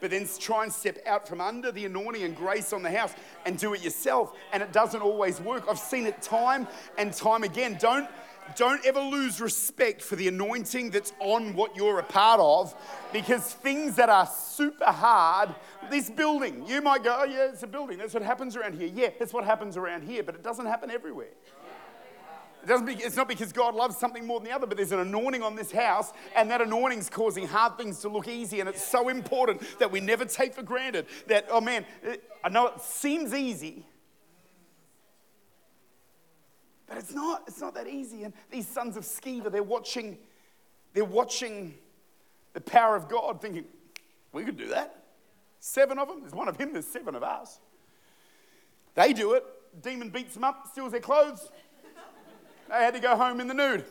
but 0.00 0.10
then 0.10 0.28
try 0.38 0.64
and 0.64 0.72
step 0.72 0.98
out 1.06 1.26
from 1.26 1.40
under 1.40 1.72
the 1.72 1.84
anointing 1.84 2.22
and 2.22 2.36
grace 2.36 2.72
on 2.72 2.82
the 2.82 2.90
house 2.90 3.14
and 3.44 3.58
do 3.58 3.74
it 3.74 3.82
yourself. 3.82 4.32
And 4.52 4.62
it 4.62 4.72
doesn't 4.72 5.00
always 5.00 5.40
work. 5.40 5.64
I've 5.68 5.78
seen 5.78 6.06
it 6.06 6.20
time 6.22 6.66
and 6.98 7.12
time 7.12 7.44
again. 7.44 7.76
Don't 7.80 8.08
don't 8.54 8.84
ever 8.86 9.00
lose 9.00 9.40
respect 9.40 10.02
for 10.02 10.16
the 10.16 10.28
anointing 10.28 10.90
that's 10.90 11.12
on 11.18 11.54
what 11.54 11.74
you're 11.74 11.98
a 11.98 12.04
part 12.04 12.40
of 12.40 12.74
because 13.12 13.52
things 13.52 13.96
that 13.96 14.08
are 14.08 14.26
super 14.26 14.86
hard, 14.86 15.54
this 15.90 16.08
building, 16.08 16.64
you 16.66 16.80
might 16.80 17.02
go, 17.02 17.16
oh, 17.20 17.24
yeah, 17.24 17.48
it's 17.50 17.62
a 17.62 17.66
building. 17.66 17.98
That's 17.98 18.14
what 18.14 18.22
happens 18.22 18.56
around 18.56 18.74
here. 18.74 18.90
Yeah, 18.94 19.10
that's 19.18 19.32
what 19.32 19.44
happens 19.44 19.76
around 19.76 20.02
here, 20.02 20.22
but 20.22 20.34
it 20.34 20.42
doesn't 20.42 20.66
happen 20.66 20.90
everywhere. 20.90 21.28
It 22.62 22.68
doesn't 22.68 22.86
be, 22.86 22.94
it's 22.94 23.14
not 23.14 23.28
because 23.28 23.52
God 23.52 23.76
loves 23.76 23.96
something 23.96 24.26
more 24.26 24.40
than 24.40 24.48
the 24.48 24.54
other, 24.54 24.66
but 24.66 24.76
there's 24.76 24.90
an 24.90 24.98
anointing 24.98 25.42
on 25.42 25.54
this 25.54 25.70
house, 25.70 26.12
and 26.34 26.50
that 26.50 26.60
anointing's 26.60 27.08
causing 27.08 27.46
hard 27.46 27.78
things 27.78 28.00
to 28.00 28.08
look 28.08 28.26
easy. 28.26 28.58
And 28.58 28.68
it's 28.68 28.82
so 28.82 29.08
important 29.08 29.62
that 29.78 29.92
we 29.92 30.00
never 30.00 30.24
take 30.24 30.52
for 30.52 30.62
granted 30.62 31.06
that, 31.28 31.46
oh 31.48 31.60
man, 31.60 31.86
I 32.42 32.48
know 32.48 32.66
it 32.66 32.80
seems 32.80 33.32
easy, 33.34 33.86
but 36.86 36.98
it's 36.98 37.12
not. 37.12 37.42
It's 37.46 37.60
not 37.60 37.74
that 37.74 37.86
easy. 37.86 38.22
And 38.24 38.32
these 38.50 38.68
sons 38.68 38.96
of 38.96 39.04
Sceva, 39.04 39.50
they're 39.50 39.62
watching, 39.62 40.18
they're 40.94 41.04
watching 41.04 41.74
the 42.52 42.60
power 42.60 42.96
of 42.96 43.08
God, 43.08 43.40
thinking, 43.40 43.64
we 44.32 44.44
could 44.44 44.56
do 44.56 44.68
that. 44.68 45.04
Seven 45.60 45.98
of 45.98 46.08
them. 46.08 46.20
There's 46.20 46.34
one 46.34 46.48
of 46.48 46.56
him, 46.56 46.72
there's 46.72 46.86
seven 46.86 47.14
of 47.14 47.22
us. 47.22 47.58
They 48.94 49.12
do 49.12 49.34
it. 49.34 49.44
Demon 49.82 50.10
beats 50.10 50.34
them 50.34 50.44
up, 50.44 50.68
steals 50.70 50.92
their 50.92 51.00
clothes. 51.00 51.50
They 52.68 52.74
had 52.74 52.94
to 52.94 53.00
go 53.00 53.16
home 53.16 53.40
in 53.40 53.46
the 53.46 53.54
nude. 53.54 53.84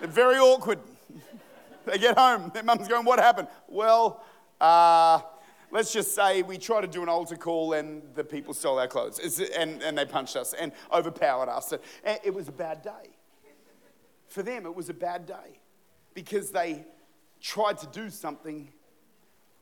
They're 0.00 0.08
very 0.08 0.38
awkward. 0.38 0.78
They 1.86 1.98
get 1.98 2.18
home. 2.18 2.50
Their 2.52 2.64
mum's 2.64 2.88
going, 2.88 3.04
What 3.04 3.20
happened? 3.20 3.46
Well, 3.68 4.24
uh, 4.60 5.20
let's 5.70 5.92
just 5.92 6.14
say 6.14 6.42
we 6.42 6.58
tried 6.58 6.82
to 6.82 6.86
do 6.86 7.02
an 7.02 7.08
altar 7.08 7.36
call 7.36 7.72
and 7.72 8.02
the 8.14 8.24
people 8.24 8.54
stole 8.54 8.78
our 8.78 8.88
clothes 8.88 9.40
and, 9.56 9.82
and 9.82 9.96
they 9.96 10.04
punched 10.04 10.36
us 10.36 10.54
and 10.54 10.72
overpowered 10.92 11.48
us. 11.48 11.72
And 12.04 12.18
it 12.24 12.34
was 12.34 12.48
a 12.48 12.52
bad 12.52 12.82
day. 12.82 13.16
For 14.28 14.42
them, 14.42 14.66
it 14.66 14.74
was 14.74 14.88
a 14.88 14.94
bad 14.94 15.26
day 15.26 15.60
because 16.14 16.50
they 16.50 16.84
tried 17.40 17.78
to 17.78 17.86
do 17.86 18.10
something 18.10 18.72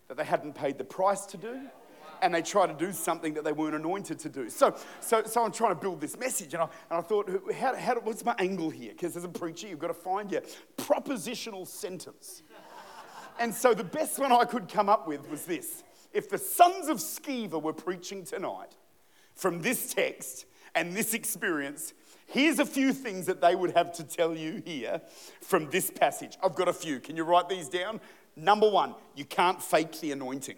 that 0.08 0.16
they 0.16 0.24
hadn't 0.24 0.54
paid 0.54 0.78
the 0.78 0.84
price 0.84 1.26
to 1.26 1.36
do 1.36 1.60
and 2.22 2.34
they 2.34 2.42
try 2.42 2.66
to 2.66 2.72
do 2.72 2.90
something 2.92 3.34
that 3.34 3.44
they 3.44 3.52
weren't 3.52 3.74
anointed 3.74 4.18
to 4.20 4.28
do. 4.28 4.48
So, 4.48 4.74
so, 5.00 5.22
so 5.24 5.44
I'm 5.44 5.52
trying 5.52 5.74
to 5.74 5.80
build 5.80 6.00
this 6.00 6.16
message, 6.18 6.54
and 6.54 6.62
I, 6.62 6.68
and 6.90 6.98
I 6.98 7.00
thought, 7.02 7.30
how, 7.54 7.76
how, 7.76 8.00
what's 8.00 8.24
my 8.24 8.34
angle 8.38 8.70
here? 8.70 8.92
Because 8.92 9.14
as 9.16 9.24
a 9.24 9.28
preacher, 9.28 9.68
you've 9.68 9.78
got 9.78 9.88
to 9.88 9.94
find 9.94 10.32
your 10.32 10.40
propositional 10.78 11.66
sentence. 11.66 12.42
And 13.38 13.52
so 13.52 13.74
the 13.74 13.84
best 13.84 14.18
one 14.18 14.32
I 14.32 14.44
could 14.44 14.68
come 14.68 14.88
up 14.88 15.06
with 15.06 15.28
was 15.28 15.44
this. 15.44 15.82
If 16.14 16.30
the 16.30 16.38
sons 16.38 16.88
of 16.88 16.98
Sceva 16.98 17.60
were 17.60 17.72
preaching 17.72 18.24
tonight 18.24 18.76
from 19.34 19.60
this 19.60 19.92
text 19.92 20.46
and 20.74 20.94
this 20.94 21.12
experience, 21.12 21.92
here's 22.26 22.60
a 22.60 22.64
few 22.64 22.92
things 22.92 23.26
that 23.26 23.40
they 23.40 23.56
would 23.56 23.72
have 23.72 23.92
to 23.94 24.04
tell 24.04 24.34
you 24.34 24.62
here 24.64 25.02
from 25.40 25.68
this 25.70 25.90
passage. 25.90 26.38
I've 26.42 26.54
got 26.54 26.68
a 26.68 26.72
few. 26.72 27.00
Can 27.00 27.16
you 27.16 27.24
write 27.24 27.48
these 27.48 27.68
down? 27.68 28.00
Number 28.36 28.70
one, 28.70 28.94
you 29.16 29.24
can't 29.24 29.60
fake 29.60 30.00
the 30.00 30.12
anointing. 30.12 30.56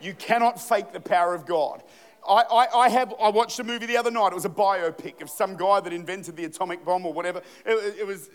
You 0.00 0.14
cannot 0.14 0.60
fake 0.60 0.92
the 0.92 1.00
power 1.00 1.34
of 1.34 1.44
God. 1.44 1.82
I, 2.26 2.42
I, 2.50 2.78
I, 2.84 2.88
have, 2.88 3.14
I 3.20 3.30
watched 3.30 3.58
a 3.60 3.64
movie 3.64 3.86
the 3.86 3.96
other 3.96 4.10
night. 4.10 4.28
It 4.28 4.34
was 4.34 4.44
a 4.44 4.50
biopic 4.50 5.22
of 5.22 5.30
some 5.30 5.56
guy 5.56 5.80
that 5.80 5.92
invented 5.92 6.36
the 6.36 6.44
atomic 6.44 6.84
bomb 6.84 7.06
or 7.06 7.12
whatever. 7.12 7.40
It, 7.64 7.98
it, 8.00 8.06
was, 8.06 8.30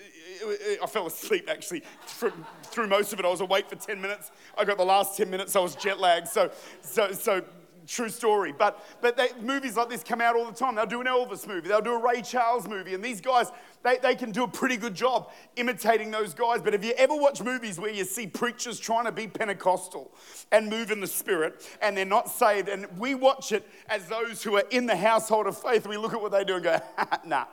I 0.82 0.86
fell 0.88 1.08
asleep 1.08 1.48
actually 1.50 1.84
from, 2.06 2.46
through 2.64 2.88
most 2.88 3.14
of 3.14 3.20
it. 3.20 3.26
I 3.26 3.30
was 3.30 3.42
awake 3.42 3.70
for 3.70 3.76
10 3.76 4.02
minutes. 4.02 4.32
I 4.58 4.66
got 4.66 4.78
the 4.78 4.86
last 4.86 5.18
10 5.18 5.30
minutes, 5.30 5.56
I 5.56 5.60
was 5.60 5.76
jet 5.76 6.00
lagged. 6.00 6.28
So, 6.28 6.52
so, 6.82 7.12
so 7.12 7.44
true 7.88 8.10
story. 8.10 8.54
But, 8.58 8.84
but 9.02 9.18
they, 9.18 9.30
movies 9.42 9.78
like 9.78 9.90
this 9.90 10.04
come 10.04 10.22
out 10.22 10.36
all 10.36 10.46
the 10.46 10.56
time. 10.56 10.76
They'll 10.76 10.86
do 10.86 11.02
an 11.02 11.08
Elvis 11.08 11.48
movie, 11.48 11.68
they'll 11.68 11.82
do 11.82 11.94
a 11.94 12.02
Ray 12.02 12.22
Charles 12.22 12.68
movie. 12.68 12.94
And 12.94 13.04
these 13.04 13.22
guys, 13.22 13.52
they, 13.84 13.98
they 13.98 14.16
can 14.16 14.32
do 14.32 14.44
a 14.44 14.48
pretty 14.48 14.78
good 14.78 14.96
job 14.96 15.32
imitating 15.56 16.12
those 16.12 16.34
guys. 16.34 16.62
But 16.62 16.74
have 16.74 16.84
you 16.84 16.94
ever 16.98 17.16
watched 17.16 17.44
movies 17.44 17.80
where 17.80 17.92
you 17.92 18.04
see 18.04 18.28
preachers 18.28 18.80
trying 18.80 19.06
to 19.06 19.12
be 19.12 19.28
Pentecostal 19.28 20.12
and 20.52 20.70
move 20.70 20.92
in 20.92 21.00
the 21.00 21.08
Spirit 21.08 21.68
and 21.82 21.96
they're 21.96 22.06
not 22.06 22.30
saved? 22.30 22.70
And 22.70 22.86
we 22.98 23.16
watch 23.16 23.52
it 23.52 23.68
as 23.88 24.08
those 24.08 24.44
who 24.44 24.56
are 24.58 24.66
in 24.72 24.86
the 24.86 24.98
household 24.98 25.48
of 25.48 25.58
faith. 25.58 25.88
We 25.88 25.98
look 25.98 26.14
at 26.14 26.22
what 26.22 26.32
they 26.32 26.44
do 26.44 26.56
and 26.56 26.64
go, 26.64 26.80
nah. 27.26 27.46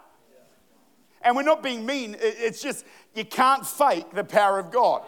And 1.25 1.37
we're 1.37 1.43
not 1.43 1.63
being 1.63 1.87
mean, 1.87 2.17
it's 2.21 2.61
just 2.61 2.85
you 3.15 3.25
can't 3.25 3.67
fake 3.67 4.11
the 4.13 4.25
power 4.25 4.59
of 4.59 4.71
God. 4.71 5.03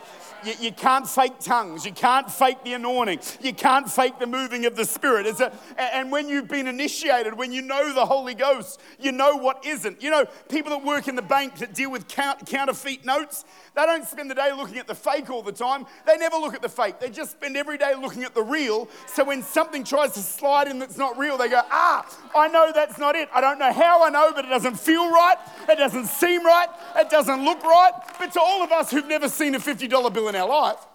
You, 0.44 0.52
you, 0.61 0.73
can't 0.73 1.08
fake 1.08 1.38
tongues. 1.40 1.87
You 1.87 1.92
can't 1.92 2.30
fake 2.30 2.62
the 2.64 2.75
anointing. 2.75 3.20
You 3.40 3.54
can't 3.54 3.90
fake 3.90 4.18
the 4.18 4.26
moving 4.26 4.66
of 4.66 4.76
the 4.76 4.84
Spirit. 4.84 5.26
A, 5.40 5.50
and 5.78 6.12
when 6.12 6.28
you've 6.28 6.49
been 6.49 6.66
initiated, 6.66 7.32
when 7.32 7.50
you 7.50 7.62
know 7.62 7.94
the 7.94 8.04
Holy 8.04 8.34
Ghost, 8.34 8.78
you 9.00 9.11
know 9.11 9.37
what 9.37 9.64
isn't. 9.64 10.02
You 10.02 10.11
know, 10.11 10.26
people 10.50 10.70
that 10.70 10.84
work 10.84 11.08
in 11.08 11.16
the 11.16 11.23
bank 11.23 11.56
that 11.56 11.73
deal 11.73 11.90
with 11.90 12.06
count, 12.06 12.44
counterfeit 12.44 13.06
notes, 13.06 13.46
they 13.75 13.87
don't 13.87 14.04
spend 14.04 14.30
the 14.30 14.34
day 14.34 14.52
looking 14.52 14.76
at 14.76 14.87
the 14.87 14.94
fake 14.94 15.30
all 15.30 15.42
the 15.42 15.52
time. 15.52 15.87
They 16.06 16.18
never 16.18 16.37
look 16.37 16.54
at 16.54 16.61
the 16.61 16.68
fake. 16.68 17.00
They 17.00 17.08
just 17.08 17.30
spend 17.32 17.56
every 17.56 17.78
day 17.78 17.94
looking 17.99 18.23
at 18.23 18.34
the 18.34 18.42
real. 18.42 18.87
So 19.06 19.25
when 19.25 19.42
something 19.42 19.82
tries 19.82 20.12
to 20.12 20.20
slide 20.20 20.68
in 20.68 20.78
that's 20.78 20.99
not 20.99 21.16
real, 21.16 21.38
they 21.38 21.49
go, 21.49 21.62
ah, 21.70 22.06
I 22.37 22.49
know 22.49 22.70
that's 22.75 22.99
not 22.99 23.16
it. 23.16 23.30
I 23.32 23.40
don't 23.40 23.58
know 23.58 23.73
how 23.73 24.04
I 24.04 24.11
know, 24.11 24.30
but 24.34 24.44
it 24.44 24.49
doesn't 24.49 24.78
feel 24.78 25.11
right. 25.11 25.37
It 25.70 25.76
doesn't 25.76 26.06
seem 26.06 26.44
right. 26.44 26.68
It 26.96 27.08
doesn't 27.08 27.44
look 27.44 27.62
right. 27.62 27.94
But 28.19 28.33
to 28.33 28.41
all 28.41 28.63
of 28.63 28.73
us 28.73 28.91
who've 28.91 29.07
never 29.07 29.29
seen 29.29 29.55
a 29.55 29.59
$50 29.59 30.13
bill 30.13 30.29
in 30.29 30.37
our 30.37 30.49
life, 30.49 30.87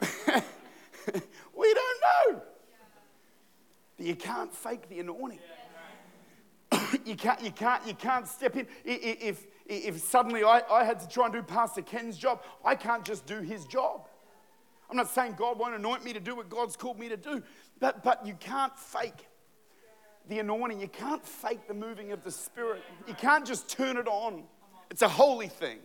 we 1.54 1.74
don't 1.74 2.00
know. 2.32 2.42
You 3.98 4.16
can't 4.16 4.52
fake 4.52 4.88
the 4.88 5.00
anointing. 5.00 5.38
you, 7.04 7.16
can't, 7.16 7.40
you, 7.42 7.50
can't, 7.50 7.86
you 7.86 7.94
can't 7.94 8.26
step 8.26 8.56
in. 8.56 8.66
If, 8.84 9.46
if 9.66 10.00
suddenly 10.00 10.44
I, 10.44 10.62
I 10.70 10.84
had 10.84 11.00
to 11.00 11.08
try 11.08 11.26
and 11.26 11.34
do 11.34 11.42
Pastor 11.42 11.82
Ken's 11.82 12.16
job, 12.16 12.42
I 12.64 12.74
can't 12.74 13.04
just 13.04 13.26
do 13.26 13.40
his 13.40 13.64
job. 13.66 14.08
I'm 14.90 14.96
not 14.96 15.08
saying 15.08 15.34
God 15.38 15.58
won't 15.58 15.74
anoint 15.74 16.04
me 16.04 16.12
to 16.12 16.20
do 16.20 16.36
what 16.36 16.48
God's 16.48 16.76
called 16.76 16.98
me 16.98 17.08
to 17.08 17.16
do, 17.16 17.42
but, 17.80 18.02
but 18.02 18.26
you 18.26 18.34
can't 18.34 18.76
fake 18.78 19.26
the 20.28 20.38
anointing. 20.38 20.80
You 20.80 20.88
can't 20.88 21.24
fake 21.24 21.66
the 21.66 21.74
moving 21.74 22.12
of 22.12 22.22
the 22.22 22.30
Spirit. 22.30 22.82
You 23.06 23.14
can't 23.14 23.46
just 23.46 23.68
turn 23.68 23.96
it 23.96 24.06
on. 24.06 24.44
It's 24.90 25.02
a 25.02 25.08
holy 25.08 25.48
thing, 25.48 25.78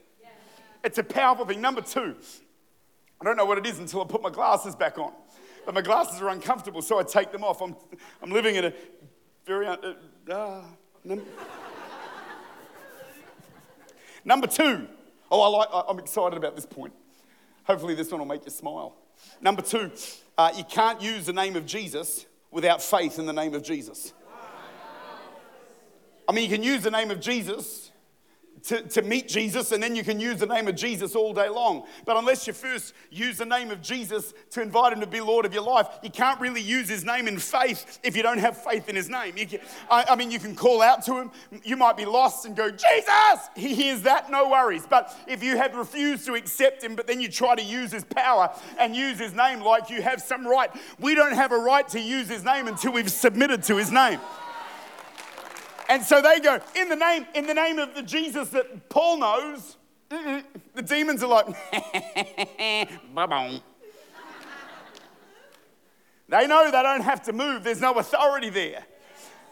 it's 0.83 0.97
a 0.97 1.03
powerful 1.03 1.45
thing. 1.45 1.61
Number 1.61 1.81
two, 1.81 2.15
I 3.19 3.25
don't 3.25 3.35
know 3.35 3.45
what 3.45 3.57
it 3.57 3.65
is 3.65 3.79
until 3.79 4.01
I 4.01 4.05
put 4.05 4.21
my 4.21 4.29
glasses 4.29 4.75
back 4.75 4.97
on. 4.97 5.11
But 5.65 5.75
my 5.75 5.81
glasses 5.81 6.21
are 6.21 6.29
uncomfortable, 6.29 6.81
so 6.81 6.99
I 6.99 7.03
take 7.03 7.31
them 7.31 7.43
off. 7.43 7.61
I'm, 7.61 7.75
I'm 8.21 8.31
living 8.31 8.55
in 8.55 8.65
a 8.65 8.73
very. 9.45 9.67
Uh, 9.67 9.75
uh, 10.31 10.63
number, 11.03 11.25
number 14.23 14.47
two. 14.47 14.87
Oh, 15.31 15.41
I 15.41 15.47
like, 15.47 15.85
I'm 15.87 15.99
excited 15.99 16.37
about 16.37 16.55
this 16.55 16.65
point. 16.65 16.93
Hopefully, 17.65 17.93
this 17.93 18.11
one 18.11 18.19
will 18.19 18.27
make 18.27 18.45
you 18.45 18.51
smile. 18.51 18.95
Number 19.41 19.61
two, 19.61 19.91
uh, 20.37 20.51
you 20.55 20.63
can't 20.63 21.01
use 21.01 21.25
the 21.27 21.33
name 21.33 21.55
of 21.55 21.65
Jesus 21.65 22.25
without 22.51 22.81
faith 22.81 23.19
in 23.19 23.25
the 23.25 23.33
name 23.33 23.53
of 23.53 23.61
Jesus. 23.61 24.13
I 26.27 26.31
mean, 26.31 26.49
you 26.49 26.55
can 26.55 26.63
use 26.63 26.83
the 26.83 26.91
name 26.91 27.11
of 27.11 27.19
Jesus 27.19 27.88
to, 28.63 28.81
to 28.81 29.01
meet 29.01 29.27
Jesus, 29.27 29.71
and 29.71 29.81
then 29.81 29.95
you 29.95 30.03
can 30.03 30.19
use 30.19 30.39
the 30.39 30.45
name 30.45 30.67
of 30.67 30.75
Jesus 30.75 31.15
all 31.15 31.33
day 31.33 31.49
long. 31.49 31.85
But 32.05 32.17
unless 32.17 32.47
you 32.47 32.53
first 32.53 32.93
use 33.09 33.37
the 33.37 33.45
name 33.45 33.71
of 33.71 33.81
Jesus 33.81 34.33
to 34.51 34.61
invite 34.61 34.93
him 34.93 34.99
to 34.99 35.07
be 35.07 35.21
Lord 35.21 35.45
of 35.45 35.53
your 35.53 35.63
life, 35.63 35.87
you 36.03 36.09
can't 36.09 36.39
really 36.39 36.61
use 36.61 36.89
his 36.89 37.03
name 37.03 37.27
in 37.27 37.37
faith 37.37 37.99
if 38.03 38.15
you 38.15 38.23
don't 38.23 38.37
have 38.39 38.61
faith 38.61 38.89
in 38.89 38.95
his 38.95 39.09
name. 39.09 39.33
Can, 39.35 39.59
I, 39.89 40.05
I, 40.09 40.15
mean, 40.15 40.31
you 40.31 40.39
can 40.39 40.55
call 40.55 40.81
out 40.81 41.05
to 41.05 41.15
him, 41.15 41.31
you 41.63 41.77
might 41.77 41.97
be 41.97 42.05
lost 42.05 42.45
and 42.45 42.55
go, 42.55 42.69
Jesus! 42.69 43.49
He 43.55 43.75
hears 43.75 44.01
that, 44.03 44.29
no 44.29 44.49
worries. 44.49 44.85
But 44.89 45.15
if 45.27 45.43
you 45.43 45.57
have 45.57 45.75
refused 45.75 46.25
to 46.25 46.35
accept 46.35 46.83
him, 46.83 46.95
but 46.95 47.07
then 47.07 47.21
you 47.21 47.29
try 47.29 47.55
to 47.55 47.63
use 47.63 47.91
his 47.91 48.03
power 48.03 48.53
and 48.77 48.95
use 48.95 49.19
his 49.19 49.33
name 49.33 49.61
like 49.61 49.89
you 49.89 50.01
have 50.01 50.21
some 50.21 50.45
right, 50.45 50.69
we 50.99 51.15
don't 51.15 51.33
have 51.33 51.51
a 51.51 51.57
right 51.57 51.87
to 51.89 51.99
use 51.99 52.27
his 52.27 52.43
name 52.43 52.67
until 52.67 52.91
we've 52.91 53.11
submitted 53.11 53.63
to 53.63 53.77
his 53.77 53.91
name. 53.91 54.19
And 55.89 56.03
so 56.03 56.21
they 56.21 56.39
go, 56.39 56.59
in 56.75 56.87
the 56.87 56.95
name, 56.95 57.25
in 57.33 57.47
the 57.47 57.53
name 57.55 57.79
of 57.79 57.95
the 57.95 58.03
Jesus 58.03 58.49
that 58.49 58.89
Paul 58.89 59.17
knows, 59.17 59.75
the 60.09 60.83
demons 60.85 61.23
are 61.23 61.27
like, 61.27 61.47
they 66.29 66.45
know 66.47 66.65
they 66.65 66.83
don't 66.83 67.01
have 67.01 67.23
to 67.23 67.33
move, 67.33 67.63
there's 67.63 67.81
no 67.81 67.95
authority 67.95 68.51
there. 68.51 68.85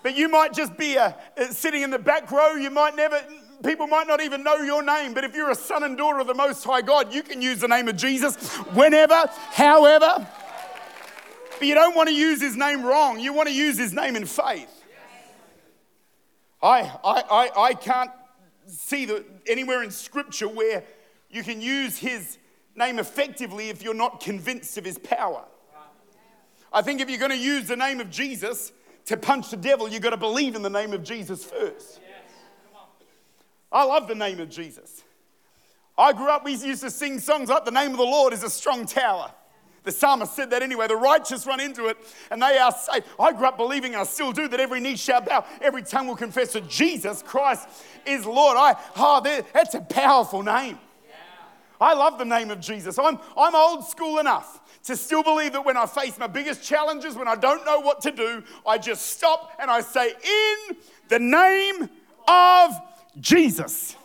But 0.03 0.15
you 0.15 0.29
might 0.29 0.53
just 0.53 0.77
be 0.77 0.95
a, 0.95 1.17
uh, 1.37 1.45
sitting 1.47 1.81
in 1.81 1.89
the 1.89 1.97
back 1.97 2.29
row, 2.29 2.53
you 2.53 2.69
might 2.69 2.95
never, 2.95 3.19
people 3.63 3.87
might 3.87 4.05
not 4.07 4.21
even 4.21 4.43
know 4.43 4.57
your 4.57 4.83
name, 4.83 5.15
but 5.15 5.23
if 5.23 5.35
you're 5.35 5.49
a 5.49 5.55
son 5.55 5.81
and 5.81 5.97
daughter 5.97 6.19
of 6.19 6.27
the 6.27 6.35
Most 6.35 6.63
High 6.63 6.83
God, 6.83 7.11
you 7.11 7.23
can 7.23 7.41
use 7.41 7.61
the 7.61 7.67
name 7.67 7.87
of 7.87 7.97
Jesus 7.97 8.57
whenever, 8.75 9.25
however. 9.53 10.27
But 11.57 11.67
you 11.67 11.73
don't 11.73 11.95
want 11.95 12.09
to 12.09 12.15
use 12.15 12.39
his 12.39 12.55
name 12.55 12.83
wrong, 12.83 13.19
you 13.19 13.33
want 13.33 13.49
to 13.49 13.55
use 13.55 13.75
his 13.75 13.91
name 13.91 14.15
in 14.15 14.27
faith. 14.27 14.76
I, 16.61 16.81
I, 17.03 17.23
I, 17.29 17.61
I 17.63 17.73
can't 17.73 18.11
see 18.67 19.05
the, 19.05 19.23
anywhere 19.47 19.83
in 19.83 19.91
Scripture 19.91 20.47
where 20.47 20.83
you 21.29 21.43
can 21.43 21.61
use 21.61 21.97
his 21.97 22.37
name 22.75 22.99
effectively 22.99 23.69
if 23.69 23.81
you're 23.81 23.93
not 23.93 24.19
convinced 24.19 24.77
of 24.77 24.85
his 24.85 24.97
power. 24.97 25.43
I 26.71 26.81
think 26.81 27.01
if 27.01 27.09
you're 27.09 27.19
going 27.19 27.31
to 27.31 27.37
use 27.37 27.67
the 27.67 27.75
name 27.75 27.99
of 27.99 28.09
Jesus 28.09 28.71
to 29.05 29.17
punch 29.17 29.49
the 29.49 29.57
devil, 29.57 29.87
you've 29.87 30.01
got 30.01 30.09
to 30.11 30.17
believe 30.17 30.55
in 30.55 30.61
the 30.61 30.69
name 30.69 30.93
of 30.93 31.03
Jesus 31.03 31.43
first. 31.43 31.99
I 33.71 33.83
love 33.83 34.07
the 34.07 34.15
name 34.15 34.39
of 34.39 34.49
Jesus. 34.49 35.03
I 35.97 36.13
grew 36.13 36.29
up, 36.29 36.45
we 36.45 36.53
used 36.53 36.81
to 36.81 36.91
sing 36.91 37.19
songs 37.19 37.49
like, 37.49 37.65
The 37.65 37.71
name 37.71 37.91
of 37.91 37.97
the 37.97 38.03
Lord 38.03 38.33
is 38.33 38.43
a 38.43 38.49
strong 38.49 38.85
tower. 38.85 39.31
The 39.87 39.93
psalmist 39.93 40.35
said 40.35 40.49
that 40.49 40.61
anyway. 40.61 40.89
The 40.89 40.97
righteous 40.97 41.47
run 41.47 41.61
into 41.61 41.85
it 41.85 41.95
and 42.29 42.41
they 42.41 42.57
are 42.57 42.73
saved. 42.73 43.05
I 43.17 43.31
grew 43.31 43.47
up 43.47 43.55
believing, 43.55 43.93
and 43.93 44.01
I 44.01 44.03
still 44.03 44.33
do, 44.33 44.49
that 44.49 44.59
every 44.59 44.81
knee 44.81 44.97
shall 44.97 45.21
bow, 45.21 45.45
every 45.61 45.81
tongue 45.81 46.07
will 46.07 46.17
confess 46.17 46.51
that 46.51 46.67
Jesus 46.67 47.23
Christ 47.23 47.69
is 48.05 48.25
Lord. 48.25 48.57
I, 48.57 48.75
oh, 48.97 49.21
that's 49.53 49.75
a 49.75 49.79
powerful 49.79 50.43
name. 50.43 50.77
I 51.79 51.93
love 51.93 52.17
the 52.17 52.25
name 52.25 52.51
of 52.51 52.59
Jesus. 52.59 52.99
I'm, 52.99 53.17
I'm 53.37 53.55
old 53.55 53.87
school 53.87 54.19
enough 54.19 54.59
to 54.83 54.97
still 54.97 55.23
believe 55.23 55.53
that 55.53 55.63
when 55.63 55.77
I 55.77 55.85
face 55.85 56.19
my 56.19 56.27
biggest 56.27 56.61
challenges, 56.61 57.15
when 57.15 57.29
I 57.29 57.35
don't 57.35 57.65
know 57.65 57.79
what 57.79 58.01
to 58.01 58.11
do, 58.11 58.43
I 58.65 58.77
just 58.79 59.05
stop 59.05 59.53
and 59.57 59.71
I 59.71 59.79
say, 59.79 60.09
In 60.09 60.77
the 61.07 61.19
name 61.19 61.89
of 62.27 62.71
Jesus. 63.21 63.95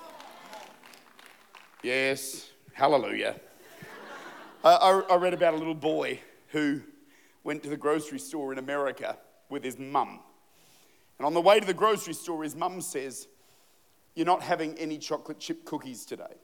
Yes, 1.82 2.50
hallelujah. 2.72 3.40
I, 4.64 5.02
I 5.10 5.16
read 5.16 5.34
about 5.34 5.54
a 5.54 5.56
little 5.56 5.74
boy 5.74 6.20
who 6.48 6.82
went 7.42 7.64
to 7.64 7.68
the 7.68 7.76
grocery 7.76 8.18
store 8.18 8.52
in 8.52 8.58
America 8.58 9.18
with 9.48 9.64
his 9.64 9.78
mum. 9.78 10.20
And 11.18 11.26
on 11.26 11.34
the 11.34 11.40
way 11.40 11.58
to 11.58 11.66
the 11.66 11.74
grocery 11.74 12.14
store, 12.14 12.44
his 12.44 12.54
mum 12.54 12.80
says, 12.80 13.26
You're 14.14 14.26
not 14.26 14.42
having 14.42 14.78
any 14.78 14.98
chocolate 14.98 15.40
chip 15.40 15.64
cookies 15.64 16.04
today. 16.04 16.34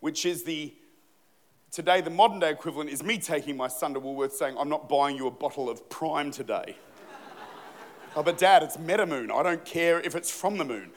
Which 0.00 0.26
is 0.26 0.42
the, 0.42 0.74
today, 1.70 2.00
the 2.00 2.10
modern 2.10 2.40
day 2.40 2.50
equivalent 2.50 2.90
is 2.90 3.02
me 3.02 3.18
taking 3.18 3.56
my 3.56 3.68
son 3.68 3.94
to 3.94 4.00
Woolworths 4.00 4.32
saying, 4.32 4.56
I'm 4.58 4.68
not 4.68 4.88
buying 4.88 5.16
you 5.16 5.28
a 5.28 5.30
bottle 5.30 5.70
of 5.70 5.88
Prime 5.88 6.32
today. 6.32 6.76
oh, 8.16 8.22
but 8.24 8.38
dad, 8.38 8.64
it's 8.64 8.76
Metamoon. 8.76 9.30
I 9.30 9.42
don't 9.42 9.64
care 9.64 10.00
if 10.00 10.16
it's 10.16 10.30
from 10.30 10.58
the 10.58 10.64
moon. 10.64 10.90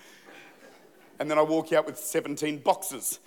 And 1.19 1.29
then 1.29 1.37
I 1.37 1.43
walk 1.43 1.73
out 1.73 1.85
with 1.85 1.97
17 1.97 2.59
boxes 2.59 3.19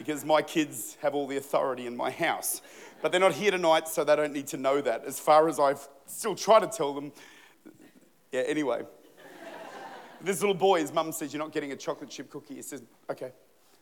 because 0.00 0.24
my 0.24 0.40
kids 0.40 0.96
have 1.02 1.14
all 1.14 1.26
the 1.26 1.36
authority 1.36 1.86
in 1.86 1.94
my 1.94 2.10
house. 2.10 2.62
But 3.02 3.12
they're 3.12 3.20
not 3.20 3.34
here 3.34 3.50
tonight, 3.50 3.86
so 3.86 4.02
they 4.02 4.16
don't 4.16 4.32
need 4.32 4.46
to 4.46 4.56
know 4.56 4.80
that. 4.80 5.04
As 5.04 5.20
far 5.20 5.46
as 5.46 5.60
I've 5.60 5.86
still 6.06 6.34
tried 6.34 6.60
to 6.60 6.68
tell 6.68 6.94
them, 6.94 7.12
yeah, 8.32 8.40
anyway. 8.46 8.80
this 10.22 10.40
little 10.40 10.54
boy, 10.54 10.80
his 10.80 10.90
mum 10.90 11.12
says, 11.12 11.34
You're 11.34 11.42
not 11.42 11.52
getting 11.52 11.72
a 11.72 11.76
chocolate 11.76 12.08
chip 12.08 12.30
cookie. 12.30 12.54
He 12.54 12.62
says, 12.62 12.82
Okay. 13.10 13.32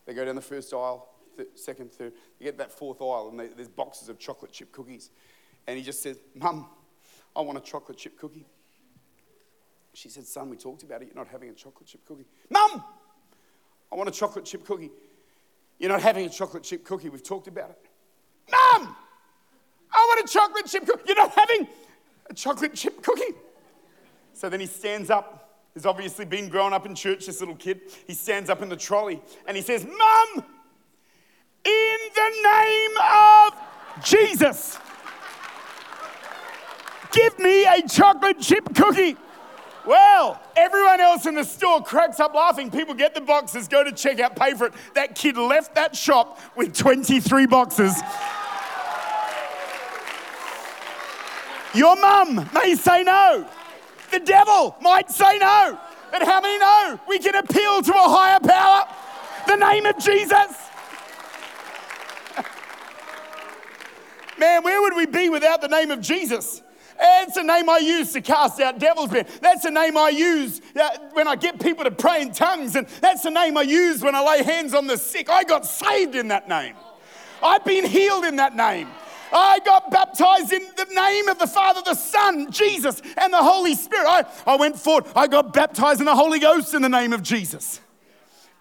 They 0.06 0.12
go 0.12 0.24
down 0.24 0.34
the 0.34 0.40
first 0.40 0.72
aisle, 0.74 1.08
th- 1.36 1.50
second, 1.54 1.92
third. 1.92 2.12
You 2.40 2.46
get 2.46 2.58
that 2.58 2.72
fourth 2.72 3.00
aisle, 3.00 3.28
and 3.30 3.38
they, 3.38 3.46
there's 3.46 3.68
boxes 3.68 4.08
of 4.08 4.18
chocolate 4.18 4.50
chip 4.50 4.72
cookies. 4.72 5.10
And 5.68 5.78
he 5.78 5.84
just 5.84 6.02
says, 6.02 6.18
Mum, 6.34 6.66
I 7.36 7.42
want 7.42 7.58
a 7.58 7.60
chocolate 7.60 7.96
chip 7.96 8.18
cookie. 8.18 8.44
She 9.94 10.08
said, 10.08 10.26
Son, 10.26 10.50
we 10.50 10.56
talked 10.56 10.82
about 10.82 11.00
it. 11.00 11.06
You're 11.06 11.24
not 11.24 11.28
having 11.28 11.48
a 11.48 11.54
chocolate 11.54 11.86
chip 11.86 12.04
cookie. 12.04 12.26
Mum, 12.50 12.82
I 13.92 13.94
want 13.94 14.08
a 14.08 14.12
chocolate 14.12 14.44
chip 14.44 14.66
cookie. 14.66 14.90
You're 15.78 15.90
not 15.90 16.02
having 16.02 16.26
a 16.26 16.28
chocolate 16.28 16.64
chip 16.64 16.84
cookie. 16.84 17.08
We've 17.08 17.22
talked 17.22 17.46
about 17.46 17.70
it. 17.70 17.78
Mum, 18.50 18.96
I 19.92 20.14
want 20.16 20.28
a 20.28 20.32
chocolate 20.32 20.66
chip 20.66 20.86
cookie. 20.86 21.02
You're 21.06 21.16
not 21.16 21.32
having 21.32 21.68
a 22.28 22.34
chocolate 22.34 22.74
chip 22.74 23.02
cookie. 23.02 23.34
So 24.32 24.48
then 24.48 24.60
he 24.60 24.66
stands 24.66 25.10
up. 25.10 25.64
He's 25.74 25.86
obviously 25.86 26.24
been 26.24 26.48
growing 26.48 26.72
up 26.72 26.86
in 26.86 26.94
church, 26.94 27.26
this 27.26 27.40
little 27.40 27.54
kid. 27.54 27.80
He 28.06 28.14
stands 28.14 28.50
up 28.50 28.62
in 28.62 28.68
the 28.68 28.76
trolley 28.76 29.20
and 29.46 29.56
he 29.56 29.62
says, 29.62 29.84
Mum, 29.84 30.44
in 31.64 31.98
the 32.14 32.30
name 32.44 32.90
of 33.12 34.04
Jesus, 34.04 34.78
give 37.12 37.38
me 37.38 37.64
a 37.64 37.86
chocolate 37.88 38.40
chip 38.40 38.74
cookie. 38.74 39.16
Well, 39.88 40.38
everyone 40.54 41.00
else 41.00 41.24
in 41.24 41.34
the 41.34 41.44
store 41.44 41.82
cracks 41.82 42.20
up 42.20 42.34
laughing. 42.34 42.70
People 42.70 42.92
get 42.92 43.14
the 43.14 43.22
boxes, 43.22 43.68
go 43.68 43.82
to 43.82 43.90
checkout, 43.90 44.36
pay 44.36 44.52
for 44.52 44.66
it. 44.66 44.74
That 44.94 45.14
kid 45.14 45.38
left 45.38 45.76
that 45.76 45.96
shop 45.96 46.38
with 46.54 46.76
23 46.76 47.46
boxes. 47.46 47.98
Your 51.72 51.98
mum 51.98 52.50
may 52.52 52.74
say 52.74 53.02
no. 53.02 53.48
The 54.10 54.20
devil 54.20 54.76
might 54.82 55.10
say 55.10 55.38
no. 55.38 55.80
But 56.10 56.22
how 56.22 56.42
many 56.42 56.58
know 56.58 57.00
we 57.08 57.18
can 57.18 57.34
appeal 57.36 57.80
to 57.80 57.92
a 57.92 58.08
higher 58.10 58.40
power? 58.40 58.94
The 59.46 59.56
name 59.56 59.86
of 59.86 59.96
Jesus. 59.96 60.52
Man, 64.38 64.62
where 64.64 64.82
would 64.82 64.96
we 64.96 65.06
be 65.06 65.30
without 65.30 65.62
the 65.62 65.68
name 65.68 65.90
of 65.90 66.02
Jesus? 66.02 66.60
It's 67.00 67.36
a 67.36 67.42
name 67.42 67.68
I 67.68 67.78
use 67.78 68.12
to 68.14 68.20
cast 68.20 68.60
out 68.60 68.78
devils, 68.78 69.10
man. 69.10 69.26
That's 69.40 69.64
a 69.64 69.70
name 69.70 69.96
I 69.96 70.08
use 70.08 70.60
uh, 70.74 70.88
when 71.12 71.28
I 71.28 71.36
get 71.36 71.60
people 71.60 71.84
to 71.84 71.90
pray 71.90 72.22
in 72.22 72.32
tongues, 72.32 72.74
and 72.74 72.86
that's 73.00 73.22
the 73.22 73.30
name 73.30 73.56
I 73.56 73.62
use 73.62 74.02
when 74.02 74.14
I 74.14 74.24
lay 74.24 74.42
hands 74.42 74.74
on 74.74 74.86
the 74.86 74.96
sick. 74.96 75.28
I 75.30 75.44
got 75.44 75.66
saved 75.66 76.14
in 76.14 76.28
that 76.28 76.48
name. 76.48 76.74
I've 77.42 77.64
been 77.64 77.84
healed 77.84 78.24
in 78.24 78.36
that 78.36 78.56
name. 78.56 78.88
I 79.32 79.60
got 79.60 79.90
baptized 79.90 80.52
in 80.52 80.62
the 80.76 80.86
name 80.94 81.28
of 81.28 81.38
the 81.38 81.46
Father, 81.46 81.82
the 81.84 81.94
Son, 81.94 82.50
Jesus, 82.50 83.02
and 83.16 83.32
the 83.32 83.42
Holy 83.42 83.74
Spirit. 83.74 84.06
I, 84.06 84.24
I 84.46 84.56
went 84.56 84.78
forward. 84.78 85.04
I 85.14 85.26
got 85.26 85.52
baptized 85.52 86.00
in 86.00 86.06
the 86.06 86.14
Holy 86.14 86.38
Ghost 86.38 86.74
in 86.74 86.82
the 86.82 86.88
name 86.88 87.12
of 87.12 87.22
Jesus. 87.22 87.80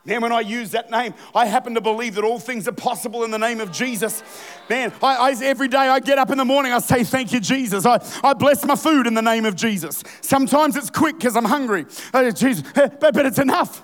Man, 0.07 0.21
when 0.21 0.31
I 0.31 0.39
use 0.39 0.71
that 0.71 0.89
name, 0.89 1.13
I 1.35 1.45
happen 1.45 1.75
to 1.75 1.81
believe 1.81 2.15
that 2.15 2.23
all 2.23 2.39
things 2.39 2.65
are 2.67 2.71
possible 2.71 3.25
in 3.25 3.31
the 3.31 3.37
name 3.37 3.59
of 3.59 3.73
Jesus. 3.73 4.23
Man, 4.69 4.93
I, 5.03 5.15
I, 5.17 5.35
every 5.43 5.67
day 5.67 5.77
I 5.77 5.99
get 5.99 6.17
up 6.17 6.29
in 6.31 6.37
the 6.37 6.45
morning, 6.45 6.71
I 6.71 6.79
say, 6.79 7.03
Thank 7.03 7.33
you, 7.33 7.41
Jesus. 7.41 7.85
I, 7.85 7.99
I 8.23 8.33
bless 8.33 8.65
my 8.65 8.77
food 8.77 9.05
in 9.05 9.13
the 9.13 9.21
name 9.21 9.43
of 9.43 9.55
Jesus. 9.55 10.03
Sometimes 10.21 10.77
it's 10.77 10.89
quick 10.89 11.17
because 11.17 11.35
I'm 11.35 11.45
hungry. 11.45 11.85
Oh, 12.13 12.31
Jesus, 12.31 12.63
but, 12.75 13.01
but 13.01 13.25
it's 13.25 13.37
enough. 13.37 13.83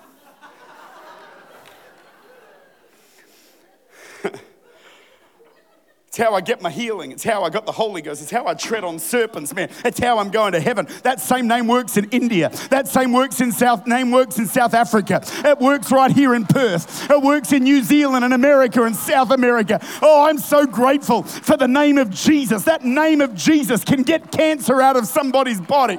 It's 6.13 6.19
how 6.19 6.35
I 6.35 6.41
get 6.41 6.61
my 6.61 6.69
healing. 6.69 7.11
It's 7.11 7.23
how 7.23 7.43
I 7.43 7.49
got 7.49 7.65
the 7.65 7.71
Holy 7.71 7.99
Ghost. 8.03 8.21
It's 8.21 8.29
how 8.29 8.45
I 8.45 8.53
tread 8.53 8.83
on 8.83 8.99
serpents, 8.99 9.51
man. 9.51 9.71
It's 9.83 9.97
how 9.97 10.19
I'm 10.19 10.29
going 10.29 10.51
to 10.51 10.59
heaven. 10.59 10.87
That 11.01 11.19
same 11.19 11.47
name 11.47 11.65
works 11.65 11.97
in 11.97 12.07
India. 12.11 12.49
That 12.69 12.87
same 12.87 13.13
works 13.13 13.41
in 13.41 13.51
South 13.51 13.87
name 13.87 14.11
works 14.11 14.37
in 14.37 14.45
South 14.45 14.75
Africa. 14.75 15.23
It 15.43 15.57
works 15.57 15.91
right 15.91 16.11
here 16.11 16.35
in 16.35 16.45
Perth. 16.45 17.09
It 17.09 17.19
works 17.19 17.51
in 17.51 17.63
New 17.63 17.81
Zealand 17.81 18.23
and 18.23 18.31
America 18.31 18.83
and 18.83 18.95
South 18.95 19.31
America. 19.31 19.79
Oh, 20.03 20.25
I'm 20.25 20.37
so 20.37 20.67
grateful 20.67 21.23
for 21.23 21.57
the 21.57 21.67
name 21.67 21.97
of 21.97 22.11
Jesus. 22.11 22.65
That 22.65 22.85
name 22.85 23.19
of 23.19 23.33
Jesus 23.33 23.83
can 23.83 24.03
get 24.03 24.31
cancer 24.31 24.83
out 24.83 24.95
of 24.95 25.07
somebody's 25.07 25.59
body. 25.59 25.97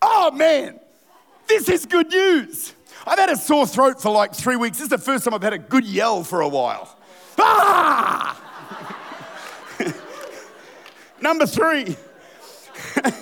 Oh 0.00 0.30
man, 0.30 0.78
this 1.48 1.68
is 1.68 1.86
good 1.86 2.08
news. 2.08 2.72
I've 3.04 3.18
had 3.18 3.30
a 3.30 3.36
sore 3.36 3.66
throat 3.66 4.00
for 4.00 4.12
like 4.12 4.32
three 4.32 4.54
weeks. 4.54 4.76
This 4.76 4.84
is 4.84 4.90
the 4.90 4.98
first 4.98 5.24
time 5.24 5.34
I've 5.34 5.42
had 5.42 5.54
a 5.54 5.58
good 5.58 5.84
yell 5.84 6.22
for 6.22 6.40
a 6.40 6.48
while. 6.48 7.00
Ah! 7.38 8.38
Number 11.20 11.46
three. 11.46 11.96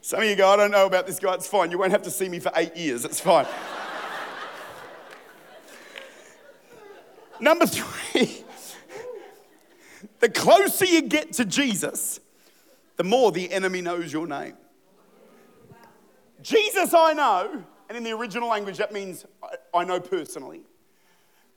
Some 0.00 0.20
of 0.20 0.26
you 0.26 0.36
go, 0.36 0.48
I 0.48 0.56
don't 0.56 0.70
know 0.70 0.86
about 0.86 1.06
this 1.06 1.18
guy, 1.18 1.32
it's 1.34 1.46
fine. 1.46 1.70
You 1.70 1.78
won't 1.78 1.92
have 1.92 2.02
to 2.02 2.10
see 2.10 2.28
me 2.28 2.38
for 2.38 2.52
eight 2.54 2.76
years, 2.76 3.04
it's 3.04 3.20
fine. 3.20 3.46
Number 7.40 7.66
three, 7.66 8.44
the 10.20 10.28
closer 10.28 10.84
you 10.84 11.02
get 11.02 11.32
to 11.34 11.44
Jesus, 11.44 12.20
the 12.96 13.04
more 13.04 13.32
the 13.32 13.50
enemy 13.50 13.80
knows 13.80 14.12
your 14.12 14.26
name. 14.26 14.54
Jesus, 16.42 16.92
I 16.92 17.14
know, 17.14 17.64
and 17.92 17.98
in 17.98 18.04
the 18.04 18.12
original 18.12 18.48
language, 18.48 18.78
that 18.78 18.90
means 18.90 19.26
I 19.74 19.84
know 19.84 20.00
personally. 20.00 20.62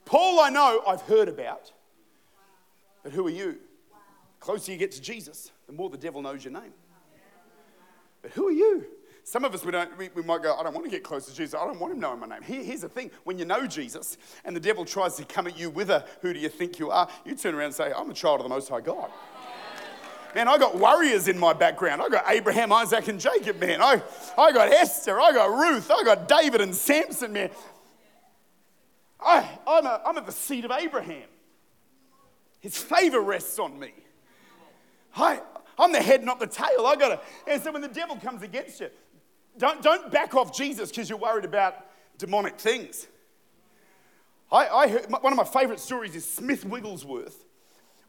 Paul, 0.04 0.38
I 0.38 0.50
know, 0.50 0.82
I've 0.86 1.00
heard 1.00 1.30
about. 1.30 1.72
But 3.02 3.12
who 3.12 3.26
are 3.26 3.30
you? 3.30 3.52
The 3.52 4.40
closer 4.40 4.70
you 4.70 4.76
get 4.76 4.92
to 4.92 5.00
Jesus, 5.00 5.50
the 5.66 5.72
more 5.72 5.88
the 5.88 5.96
devil 5.96 6.20
knows 6.20 6.44
your 6.44 6.52
name. 6.52 6.74
But 8.20 8.32
who 8.32 8.48
are 8.48 8.52
you? 8.52 8.84
Some 9.24 9.46
of 9.46 9.54
us, 9.54 9.64
we, 9.64 9.72
don't, 9.72 9.96
we, 9.96 10.10
we, 10.14 10.22
might 10.22 10.42
go, 10.42 10.54
I 10.54 10.62
don't 10.62 10.74
want 10.74 10.84
to 10.84 10.90
get 10.90 11.02
close 11.02 11.24
to 11.24 11.34
Jesus. 11.34 11.54
I 11.54 11.64
don't 11.64 11.80
want 11.80 11.94
him 11.94 12.00
knowing 12.00 12.20
my 12.20 12.26
name. 12.26 12.42
Here, 12.42 12.62
here's 12.62 12.82
the 12.82 12.88
thing 12.90 13.10
when 13.24 13.38
you 13.38 13.46
know 13.46 13.66
Jesus 13.66 14.18
and 14.44 14.54
the 14.54 14.60
devil 14.60 14.84
tries 14.84 15.16
to 15.16 15.24
come 15.24 15.46
at 15.46 15.58
you 15.58 15.70
with 15.70 15.88
a, 15.88 16.04
who 16.20 16.34
do 16.34 16.38
you 16.38 16.50
think 16.50 16.78
you 16.78 16.90
are? 16.90 17.08
You 17.24 17.34
turn 17.34 17.54
around 17.54 17.64
and 17.64 17.74
say, 17.74 17.94
I'm 17.96 18.10
a 18.10 18.14
child 18.14 18.40
of 18.40 18.44
the 18.44 18.50
Most 18.50 18.68
High 18.68 18.82
God. 18.82 19.10
Man, 20.36 20.48
I 20.48 20.58
got 20.58 20.76
warriors 20.76 21.28
in 21.28 21.38
my 21.38 21.54
background. 21.54 22.02
I 22.02 22.10
got 22.10 22.24
Abraham, 22.28 22.70
Isaac, 22.70 23.08
and 23.08 23.18
Jacob, 23.18 23.58
man. 23.58 23.80
I, 23.80 24.02
I 24.36 24.52
got 24.52 24.70
Esther, 24.70 25.18
I 25.18 25.32
got 25.32 25.46
Ruth, 25.46 25.90
I 25.90 26.04
got 26.04 26.28
David 26.28 26.60
and 26.60 26.74
Samson, 26.74 27.32
man. 27.32 27.48
I, 29.18 29.48
I'm, 29.66 29.86
a, 29.86 30.02
I'm 30.04 30.18
at 30.18 30.26
the 30.26 30.32
seat 30.32 30.66
of 30.66 30.72
Abraham. 30.72 31.26
His 32.60 32.76
favor 32.76 33.20
rests 33.20 33.58
on 33.58 33.78
me. 33.78 33.94
I, 35.16 35.40
I'm 35.78 35.90
the 35.90 36.02
head, 36.02 36.22
not 36.22 36.38
the 36.38 36.46
tail. 36.46 36.84
I 36.84 36.96
got 36.96 37.08
to. 37.08 37.50
And 37.50 37.62
so 37.62 37.72
when 37.72 37.80
the 37.80 37.88
devil 37.88 38.16
comes 38.16 38.42
against 38.42 38.78
you, 38.80 38.90
don't, 39.56 39.80
don't 39.80 40.12
back 40.12 40.34
off 40.34 40.54
Jesus 40.54 40.90
because 40.90 41.08
you're 41.08 41.18
worried 41.18 41.46
about 41.46 41.76
demonic 42.18 42.58
things. 42.58 43.06
I, 44.52 44.68
I 44.68 44.88
heard, 44.88 45.06
one 45.06 45.32
of 45.32 45.36
my 45.38 45.44
favorite 45.44 45.80
stories 45.80 46.14
is 46.14 46.28
Smith 46.28 46.66
Wigglesworth 46.66 47.42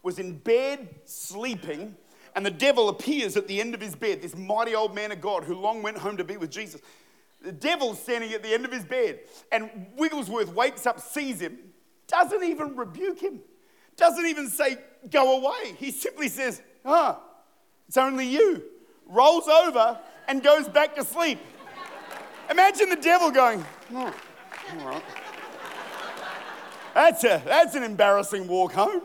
was 0.03 0.19
in 0.19 0.37
bed 0.37 0.89
sleeping, 1.05 1.95
and 2.37 2.45
the 2.45 2.51
devil 2.51 2.87
appears 2.87 3.35
at 3.35 3.47
the 3.47 3.59
end 3.59 3.73
of 3.73 3.81
his 3.81 3.95
bed, 3.95 4.21
this 4.21 4.37
mighty 4.37 4.75
old 4.75 4.93
man 4.93 5.11
of 5.11 5.19
God 5.19 5.43
who 5.43 5.55
long 5.55 5.81
went 5.81 5.97
home 5.97 6.17
to 6.17 6.23
be 6.23 6.37
with 6.37 6.51
Jesus. 6.51 6.79
The 7.41 7.51
devil's 7.51 7.99
standing 7.99 8.31
at 8.31 8.43
the 8.43 8.53
end 8.53 8.63
of 8.63 8.71
his 8.71 8.85
bed, 8.85 9.21
and 9.51 9.87
Wigglesworth 9.97 10.53
wakes 10.53 10.85
up, 10.85 10.99
sees 10.99 11.41
him, 11.41 11.57
doesn't 12.05 12.43
even 12.43 12.75
rebuke 12.75 13.19
him, 13.19 13.39
doesn't 13.95 14.23
even 14.23 14.49
say, 14.49 14.77
Go 15.09 15.39
away. 15.39 15.73
He 15.79 15.89
simply 15.89 16.27
says, 16.27 16.61
Ah, 16.85 17.19
it's 17.87 17.97
only 17.97 18.27
you. 18.27 18.65
Rolls 19.07 19.47
over 19.47 19.99
and 20.27 20.43
goes 20.43 20.69
back 20.69 20.93
to 20.97 21.03
sleep. 21.03 21.39
Imagine 22.51 22.89
the 22.89 22.97
devil 22.97 23.31
going, 23.31 23.65
oh, 23.95 24.13
All 24.79 24.87
right. 24.87 25.03
That's, 26.93 27.23
a, 27.23 27.41
that's 27.43 27.73
an 27.73 27.81
embarrassing 27.81 28.47
walk 28.47 28.73
home. 28.73 29.01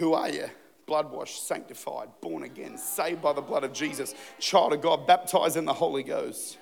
Who 0.00 0.14
are 0.14 0.30
you? 0.30 0.46
Blood 0.86 1.12
washed, 1.12 1.46
sanctified, 1.46 2.08
born 2.22 2.42
again, 2.42 2.78
saved 2.78 3.20
by 3.20 3.34
the 3.34 3.42
blood 3.42 3.64
of 3.64 3.74
Jesus, 3.74 4.14
child 4.38 4.72
of 4.72 4.80
God, 4.80 5.06
baptized 5.06 5.58
in 5.58 5.66
the 5.66 5.74
Holy 5.74 6.02
Ghost. 6.02 6.56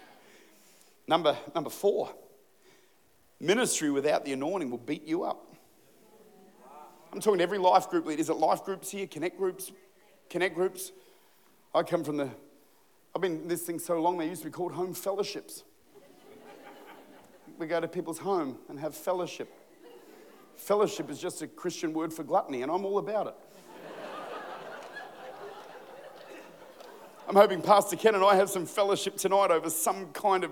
Number, 1.07 1.37
number 1.55 1.71
four, 1.71 2.13
ministry 3.39 3.93
without 3.93 4.25
the 4.25 4.33
anointing 4.33 4.73
will 4.73 4.79
beat 4.79 5.07
you 5.07 5.23
up. 5.23 5.55
I'm 7.13 7.21
talking 7.21 7.39
to 7.39 7.45
every 7.45 7.59
life 7.59 7.89
group 7.89 8.07
leader. 8.07 8.21
Is 8.21 8.29
it 8.29 8.35
life 8.35 8.65
groups 8.65 8.91
here? 8.91 9.07
Connect 9.07 9.39
groups? 9.39 9.71
Connect 10.31 10.57
groups? 10.57 10.91
I 11.73 11.85
come 11.85 12.03
from 12.03 12.17
the, 12.17 12.29
I've 13.15 13.23
been 13.23 13.43
in 13.43 13.49
this 13.49 13.63
thing 13.63 13.79
so 13.79 14.03
long, 14.03 14.19
they 14.19 14.27
used 14.27 14.43
to 14.43 14.49
be 14.49 14.53
called 14.53 14.73
home 14.73 14.95
fellowships. 14.95 15.63
we 17.57 17.69
go 17.69 17.81
to 17.81 17.87
people's 17.87 18.19
home 18.19 18.59
and 18.69 18.81
have 18.81 18.97
fellowship. 18.97 19.49
Fellowship 20.59 21.09
is 21.09 21.19
just 21.21 21.41
a 21.41 21.47
Christian 21.47 21.95
word 21.95 22.13
for 22.13 22.25
gluttony, 22.25 22.63
and 22.63 22.71
I'm 22.71 22.85
all 22.85 22.99
about 22.99 23.29
it. 23.29 23.35
I'm 27.29 27.37
hoping 27.37 27.63
Pastor 27.63 27.95
Ken 27.95 28.15
and 28.15 28.25
I 28.25 28.35
have 28.35 28.51
some 28.51 28.67
fellowship 28.67 29.17
tonight 29.17 29.51
over 29.51 29.71
some 29.71 30.09
kind 30.13 30.45
of 30.45 30.51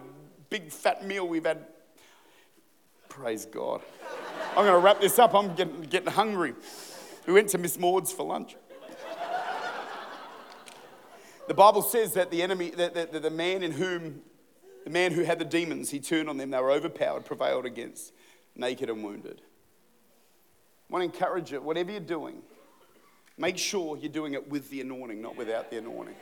big 0.49 0.71
fat 0.71 1.05
meal 1.05 1.27
we've 1.27 1.45
had. 1.45 1.67
Praise 3.09 3.47
God. 3.47 3.83
I'm 4.51 4.65
going 4.65 4.79
to 4.79 4.79
wrap 4.79 5.01
this 5.01 5.19
up. 5.19 5.35
I'm 5.35 5.55
getting, 5.55 5.83
getting 5.83 6.11
hungry. 6.11 6.55
We 7.27 7.33
went 7.33 7.49
to 7.51 7.59
Miss 7.59 7.79
Maud's 7.79 8.13
for 8.13 8.25
lunch. 8.25 8.57
The 11.49 11.55
Bible 11.55 11.83
says 11.83 12.13
that 12.15 12.31
the 12.31 12.43
enemy, 12.43 12.71
that, 12.71 13.13
the 13.13 13.31
man 13.31 13.63
in 13.63 13.73
whom, 13.73 14.23
the 14.85 14.91
man 14.91 15.13
who 15.13 15.25
had 15.25 15.39
the 15.39 15.45
demons, 15.45 15.91
he 15.91 15.99
turned 15.99 16.29
on 16.29 16.37
them, 16.37 16.51
they 16.51 16.61
were 16.61 16.71
overpowered, 16.71 17.25
prevailed 17.25 17.67
against, 17.67 18.13
naked 18.55 18.89
and 18.89 19.03
wounded. 19.03 19.43
I 20.89 20.93
want 20.93 21.03
to 21.03 21.19
encourage 21.19 21.53
you, 21.53 21.61
whatever 21.61 21.91
you're 21.91 22.01
doing, 22.01 22.43
make 23.37 23.59
sure 23.59 23.97
you're 23.97 24.13
doing 24.13 24.35
it 24.35 24.49
with 24.49 24.71
the 24.71 24.81
anointing, 24.81 25.21
not 25.21 25.37
without 25.37 25.71
the 25.71 25.79
anointing. 25.79 26.15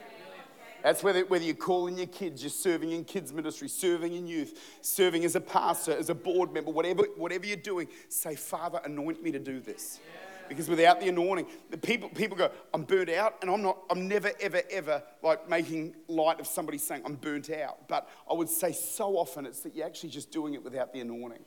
That's 0.82 1.02
whether, 1.02 1.24
whether 1.24 1.44
you're 1.44 1.54
calling 1.54 1.96
your 1.96 2.06
kids, 2.06 2.42
you're 2.42 2.50
serving 2.50 2.92
in 2.92 3.04
kids' 3.04 3.32
ministry, 3.32 3.68
serving 3.68 4.12
in 4.12 4.26
youth, 4.26 4.78
serving 4.82 5.24
as 5.24 5.34
a 5.34 5.40
pastor, 5.40 5.96
as 5.96 6.10
a 6.10 6.14
board 6.14 6.52
member, 6.52 6.70
whatever, 6.70 7.04
whatever 7.16 7.46
you're 7.46 7.56
doing, 7.56 7.88
say, 8.10 8.34
Father, 8.34 8.80
anoint 8.84 9.22
me 9.22 9.32
to 9.32 9.38
do 9.38 9.60
this. 9.60 10.00
Because 10.46 10.68
without 10.68 11.00
the 11.00 11.08
anointing, 11.08 11.46
the 11.70 11.78
people, 11.78 12.10
people 12.10 12.36
go, 12.36 12.50
I'm 12.74 12.82
burnt 12.82 13.08
out, 13.08 13.36
and 13.40 13.50
I'm 13.50 13.62
not, 13.62 13.78
I'm 13.88 14.06
never, 14.06 14.30
ever, 14.40 14.60
ever 14.70 15.02
like 15.22 15.48
making 15.48 15.94
light 16.06 16.38
of 16.38 16.46
somebody 16.46 16.76
saying 16.76 17.00
I'm 17.06 17.14
burnt 17.14 17.48
out. 17.48 17.88
But 17.88 18.08
I 18.30 18.34
would 18.34 18.50
say 18.50 18.72
so 18.72 19.16
often 19.16 19.46
it's 19.46 19.60
that 19.60 19.74
you're 19.74 19.86
actually 19.86 20.10
just 20.10 20.30
doing 20.30 20.52
it 20.52 20.62
without 20.62 20.92
the 20.92 21.00
anointing. 21.00 21.44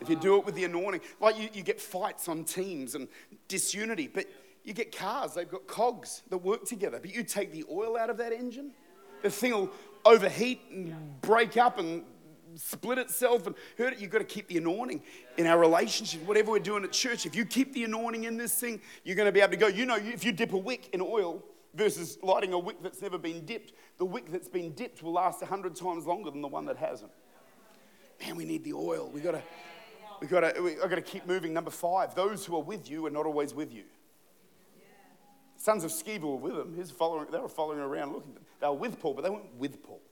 If 0.00 0.08
you 0.08 0.16
do 0.16 0.36
it 0.36 0.44
with 0.44 0.54
the 0.54 0.64
anointing, 0.64 1.00
like 1.20 1.38
you, 1.38 1.48
you 1.52 1.62
get 1.62 1.80
fights 1.80 2.28
on 2.28 2.44
teams 2.44 2.94
and 2.94 3.08
disunity, 3.48 4.10
but 4.12 4.26
you 4.64 4.72
get 4.72 4.96
cars, 4.96 5.34
they've 5.34 5.50
got 5.50 5.66
cogs 5.66 6.22
that 6.30 6.38
work 6.38 6.64
together, 6.64 6.98
but 7.00 7.14
you 7.14 7.22
take 7.22 7.52
the 7.52 7.64
oil 7.70 7.96
out 7.96 8.10
of 8.10 8.16
that 8.18 8.32
engine, 8.32 8.72
the 9.22 9.30
thing 9.30 9.52
will 9.52 9.70
overheat 10.04 10.60
and 10.70 11.20
break 11.22 11.56
up 11.56 11.78
and 11.78 12.02
split 12.56 12.98
itself 12.98 13.46
and 13.46 13.54
hurt 13.76 13.94
it. 13.94 13.98
You've 13.98 14.10
got 14.10 14.18
to 14.18 14.24
keep 14.24 14.48
the 14.48 14.58
anointing 14.58 15.02
in 15.36 15.46
our 15.46 15.58
relationship, 15.58 16.26
whatever 16.26 16.50
we're 16.50 16.58
doing 16.58 16.84
at 16.84 16.92
church. 16.92 17.26
If 17.26 17.34
you 17.34 17.44
keep 17.44 17.72
the 17.72 17.84
anointing 17.84 18.24
in 18.24 18.36
this 18.36 18.54
thing, 18.54 18.80
you're 19.04 19.16
going 19.16 19.26
to 19.26 19.32
be 19.32 19.40
able 19.40 19.52
to 19.52 19.56
go. 19.56 19.66
You 19.66 19.86
know, 19.86 19.96
if 19.96 20.24
you 20.24 20.32
dip 20.32 20.52
a 20.52 20.58
wick 20.58 20.90
in 20.92 21.00
oil 21.00 21.42
versus 21.74 22.18
lighting 22.22 22.52
a 22.52 22.58
wick 22.58 22.76
that's 22.82 23.02
never 23.02 23.18
been 23.18 23.44
dipped, 23.44 23.72
the 23.98 24.04
wick 24.04 24.30
that's 24.30 24.48
been 24.48 24.72
dipped 24.72 25.02
will 25.02 25.12
last 25.12 25.42
a 25.42 25.46
hundred 25.46 25.74
times 25.74 26.06
longer 26.06 26.30
than 26.30 26.42
the 26.42 26.48
one 26.48 26.66
that 26.66 26.76
hasn't. 26.76 27.10
Man, 28.20 28.36
we 28.36 28.44
need 28.44 28.64
the 28.64 28.72
oil. 28.72 29.10
We've 29.12 29.24
got 29.24 29.32
to. 29.32 29.42
We 30.20 30.26
got 30.26 30.54
to. 30.54 30.60
We, 30.62 30.72
I 30.80 30.88
got 30.88 30.96
to 30.96 31.02
keep 31.02 31.26
moving. 31.26 31.52
Number 31.52 31.70
five: 31.70 32.14
those 32.14 32.46
who 32.46 32.56
are 32.56 32.62
with 32.62 32.90
you 32.90 33.06
are 33.06 33.10
not 33.10 33.26
always 33.26 33.54
with 33.54 33.72
you 33.72 33.84
sons 35.64 35.82
of 35.82 35.90
Sceva 35.90 36.20
were 36.20 36.36
with 36.36 36.54
him. 36.54 36.74
His 36.74 36.90
following, 36.90 37.26
they 37.30 37.38
were 37.38 37.48
following 37.48 37.78
around 37.78 38.12
looking. 38.12 38.36
They 38.60 38.66
were 38.66 38.74
with 38.74 39.00
Paul, 39.00 39.14
but 39.14 39.24
they 39.24 39.30
weren't 39.30 39.54
with 39.56 39.82
Paul. 39.82 40.02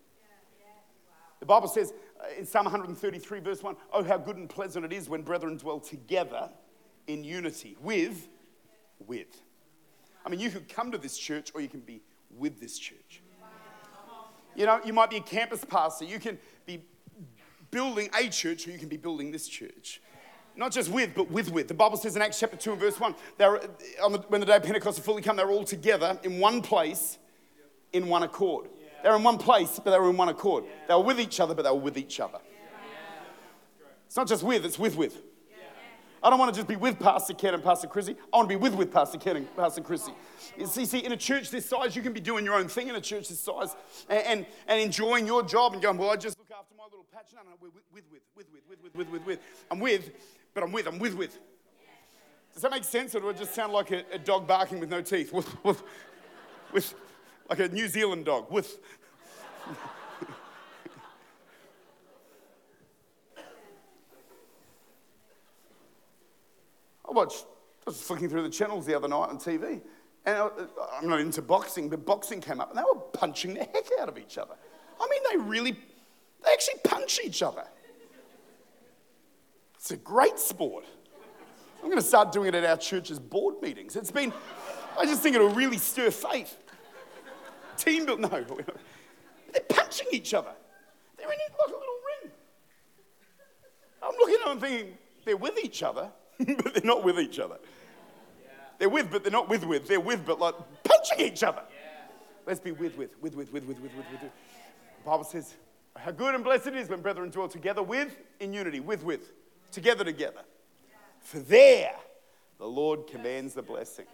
The 1.40 1.46
Bible 1.46 1.68
says 1.68 1.92
uh, 2.20 2.38
in 2.38 2.46
Psalm 2.46 2.64
133, 2.64 3.40
verse 3.40 3.62
1, 3.62 3.76
Oh, 3.92 4.02
how 4.02 4.16
good 4.16 4.36
and 4.36 4.48
pleasant 4.48 4.84
it 4.84 4.92
is 4.92 5.08
when 5.08 5.22
brethren 5.22 5.56
dwell 5.58 5.80
together 5.80 6.48
in 7.06 7.22
unity, 7.22 7.76
with, 7.82 8.28
with. 9.06 9.42
I 10.24 10.30
mean, 10.30 10.40
you 10.40 10.50
could 10.50 10.68
come 10.68 10.92
to 10.92 10.98
this 10.98 11.18
church 11.18 11.50
or 11.54 11.60
you 11.60 11.68
can 11.68 11.80
be 11.80 12.00
with 12.30 12.60
this 12.60 12.78
church. 12.78 13.22
You 14.54 14.66
know, 14.66 14.80
you 14.84 14.92
might 14.92 15.10
be 15.10 15.16
a 15.16 15.22
campus 15.22 15.64
pastor, 15.64 16.04
you 16.04 16.18
can 16.18 16.38
building 17.72 18.08
a 18.16 18.28
church 18.28 18.68
or 18.68 18.70
you 18.70 18.78
can 18.78 18.88
be 18.88 18.96
building 18.96 19.32
this 19.32 19.48
church. 19.48 20.00
Not 20.54 20.70
just 20.70 20.90
with, 20.90 21.14
but 21.16 21.30
with 21.30 21.50
with. 21.50 21.66
The 21.66 21.74
Bible 21.74 21.96
says 21.96 22.14
in 22.14 22.22
Acts 22.22 22.38
chapter 22.38 22.56
2 22.56 22.72
and 22.72 22.80
verse 22.80 23.00
1, 23.00 23.14
they 23.38 23.48
were, 23.48 23.60
on 24.04 24.12
the, 24.12 24.18
when 24.28 24.40
the 24.40 24.46
day 24.46 24.56
of 24.56 24.62
Pentecost 24.62 24.98
had 24.98 25.04
fully 25.04 25.22
come, 25.22 25.34
they 25.34 25.44
were 25.44 25.50
all 25.50 25.64
together 25.64 26.20
in 26.22 26.38
one 26.38 26.60
place, 26.60 27.18
in 27.92 28.06
one 28.06 28.22
accord. 28.22 28.68
They 29.02 29.08
were 29.08 29.16
in 29.16 29.22
one 29.22 29.38
place, 29.38 29.80
but 29.82 29.90
they 29.90 29.98
were 29.98 30.10
in 30.10 30.16
one 30.16 30.28
accord. 30.28 30.64
They 30.86 30.94
were 30.94 31.02
with 31.02 31.18
each 31.18 31.40
other, 31.40 31.54
but 31.54 31.62
they 31.62 31.70
were 31.70 31.76
with 31.76 31.96
each 31.96 32.20
other. 32.20 32.38
It's 34.06 34.16
not 34.16 34.28
just 34.28 34.42
with, 34.42 34.64
it's 34.66 34.78
with 34.78 34.94
with. 34.94 35.22
I 36.22 36.30
don't 36.30 36.38
want 36.38 36.54
to 36.54 36.58
just 36.58 36.68
be 36.68 36.76
with 36.76 37.00
Pastor 37.00 37.34
Ken 37.34 37.52
and 37.52 37.64
Pastor 37.64 37.88
Chrissy. 37.88 38.14
I 38.32 38.36
want 38.36 38.48
to 38.48 38.56
be 38.56 38.60
with 38.60 38.74
with 38.74 38.92
Pastor 38.92 39.18
Ken 39.18 39.36
and 39.36 39.56
Pastor 39.56 39.80
Chrissy. 39.80 40.12
See, 40.66 40.84
see, 40.84 40.98
in 40.98 41.10
a 41.10 41.16
church 41.16 41.50
this 41.50 41.68
size, 41.68 41.96
you 41.96 42.02
can 42.02 42.12
be 42.12 42.20
doing 42.20 42.44
your 42.44 42.54
own 42.54 42.68
thing 42.68 42.88
in 42.88 42.94
a 42.94 43.00
church 43.00 43.28
this 43.28 43.40
size 43.40 43.74
and, 44.08 44.20
and, 44.20 44.46
and 44.68 44.80
enjoying 44.80 45.26
your 45.26 45.42
job 45.42 45.72
and 45.72 45.82
going, 45.82 45.98
well, 45.98 46.10
I 46.10 46.16
just 46.16 46.36
after 46.62 46.76
my 46.76 46.84
little 46.84 47.06
patch. 47.12 47.26
No, 47.34 47.40
no, 47.42 47.56
we're 47.60 47.70
with, 47.70 47.82
with, 47.92 48.04
with, 48.12 48.22
with, 48.36 48.46
with, 48.68 48.78
with, 48.84 48.94
with, 48.94 49.10
with, 49.10 49.26
with. 49.26 49.40
I'm 49.68 49.80
with, 49.80 50.12
but 50.54 50.62
I'm 50.62 50.70
with, 50.70 50.86
I'm 50.86 51.00
with, 51.00 51.16
with. 51.16 51.36
Does 52.52 52.62
that 52.62 52.70
make 52.70 52.84
sense, 52.84 53.16
or 53.16 53.20
do 53.20 53.30
I 53.30 53.32
just 53.32 53.52
sound 53.52 53.72
like 53.72 53.90
a, 53.90 54.04
a 54.12 54.18
dog 54.18 54.46
barking 54.46 54.78
with 54.78 54.88
no 54.88 55.02
teeth? 55.02 55.32
With, 55.32 55.64
with, 55.64 55.82
with, 56.72 56.94
like 57.50 57.58
a 57.58 57.66
New 57.68 57.88
Zealand 57.88 58.26
dog, 58.26 58.52
with. 58.52 58.78
I 67.08 67.10
watched, 67.10 67.44
I 67.88 67.90
was 67.90 68.00
flicking 68.00 68.28
through 68.28 68.44
the 68.44 68.50
channels 68.50 68.86
the 68.86 68.94
other 68.94 69.08
night 69.08 69.30
on 69.30 69.38
TV, 69.38 69.80
and 70.26 70.36
I, 70.36 70.48
I'm 70.96 71.08
not 71.08 71.18
into 71.18 71.42
boxing, 71.42 71.88
but 71.88 72.06
boxing 72.06 72.40
came 72.40 72.60
up, 72.60 72.68
and 72.70 72.78
they 72.78 72.84
were 72.84 73.00
punching 73.00 73.54
the 73.54 73.64
heck 73.64 73.86
out 74.00 74.08
of 74.08 74.16
each 74.16 74.38
other. 74.38 74.54
I 75.00 75.08
mean, 75.10 75.20
they 75.32 75.38
really, 75.48 75.76
they 76.44 76.52
actually 76.52 76.80
punch 76.84 77.20
each 77.24 77.42
other. 77.42 77.64
It's 79.74 79.90
a 79.90 79.96
great 79.96 80.38
sport. 80.38 80.84
I'm 81.82 81.88
going 81.88 82.00
to 82.00 82.06
start 82.06 82.30
doing 82.30 82.48
it 82.48 82.54
at 82.54 82.64
our 82.64 82.76
church's 82.76 83.18
board 83.18 83.60
meetings. 83.60 83.96
It's 83.96 84.12
been, 84.12 84.32
I 84.96 85.04
just 85.04 85.22
think 85.22 85.34
it'll 85.34 85.48
really 85.48 85.78
stir 85.78 86.10
faith. 86.12 86.56
Team 87.76 88.06
built? 88.06 88.20
no. 88.20 88.28
They're 89.52 89.62
punching 89.68 90.06
each 90.12 90.34
other. 90.34 90.52
They're 91.16 91.26
in 91.26 91.38
like 91.58 91.68
a 91.68 91.70
little 91.70 91.80
ring. 92.22 92.32
I'm 94.02 94.14
looking 94.18 94.36
at 94.40 94.48
them 94.48 94.60
thinking, 94.60 94.98
they're 95.24 95.36
with 95.36 95.58
each 95.62 95.82
other, 95.82 96.10
but 96.38 96.74
they're 96.74 96.84
not 96.84 97.04
with 97.04 97.18
each 97.18 97.38
other. 97.38 97.58
They're 98.78 98.88
with, 98.88 99.10
but 99.10 99.22
they're 99.22 99.32
not 99.32 99.48
with 99.48 99.64
with. 99.64 99.86
They're 99.86 100.00
with, 100.00 100.24
but 100.24 100.40
like 100.40 100.54
punching 100.82 101.20
each 101.20 101.42
other. 101.42 101.62
Let's 102.46 102.58
be 102.60 102.72
with 102.72 102.96
with, 102.96 103.20
with 103.20 103.36
with, 103.36 103.52
with 103.52 103.66
with, 103.66 103.80
with 103.80 103.80
with, 103.80 103.94
with 103.94 104.22
with. 104.22 104.32
The 104.32 105.04
Bible 105.04 105.24
says 105.24 105.54
how 105.96 106.10
good 106.10 106.34
and 106.34 106.42
blessed 106.42 106.68
it 106.68 106.76
is 106.76 106.88
when 106.88 107.00
brethren 107.00 107.30
dwell 107.30 107.48
together 107.48 107.82
with, 107.82 108.16
in 108.40 108.52
unity, 108.52 108.80
with, 108.80 109.04
with 109.04 109.32
together, 109.70 110.04
together. 110.04 110.42
For 111.20 111.38
there, 111.38 111.94
the 112.58 112.66
Lord 112.66 113.06
commands 113.06 113.54
the 113.54 113.62
blessing. 113.62 114.06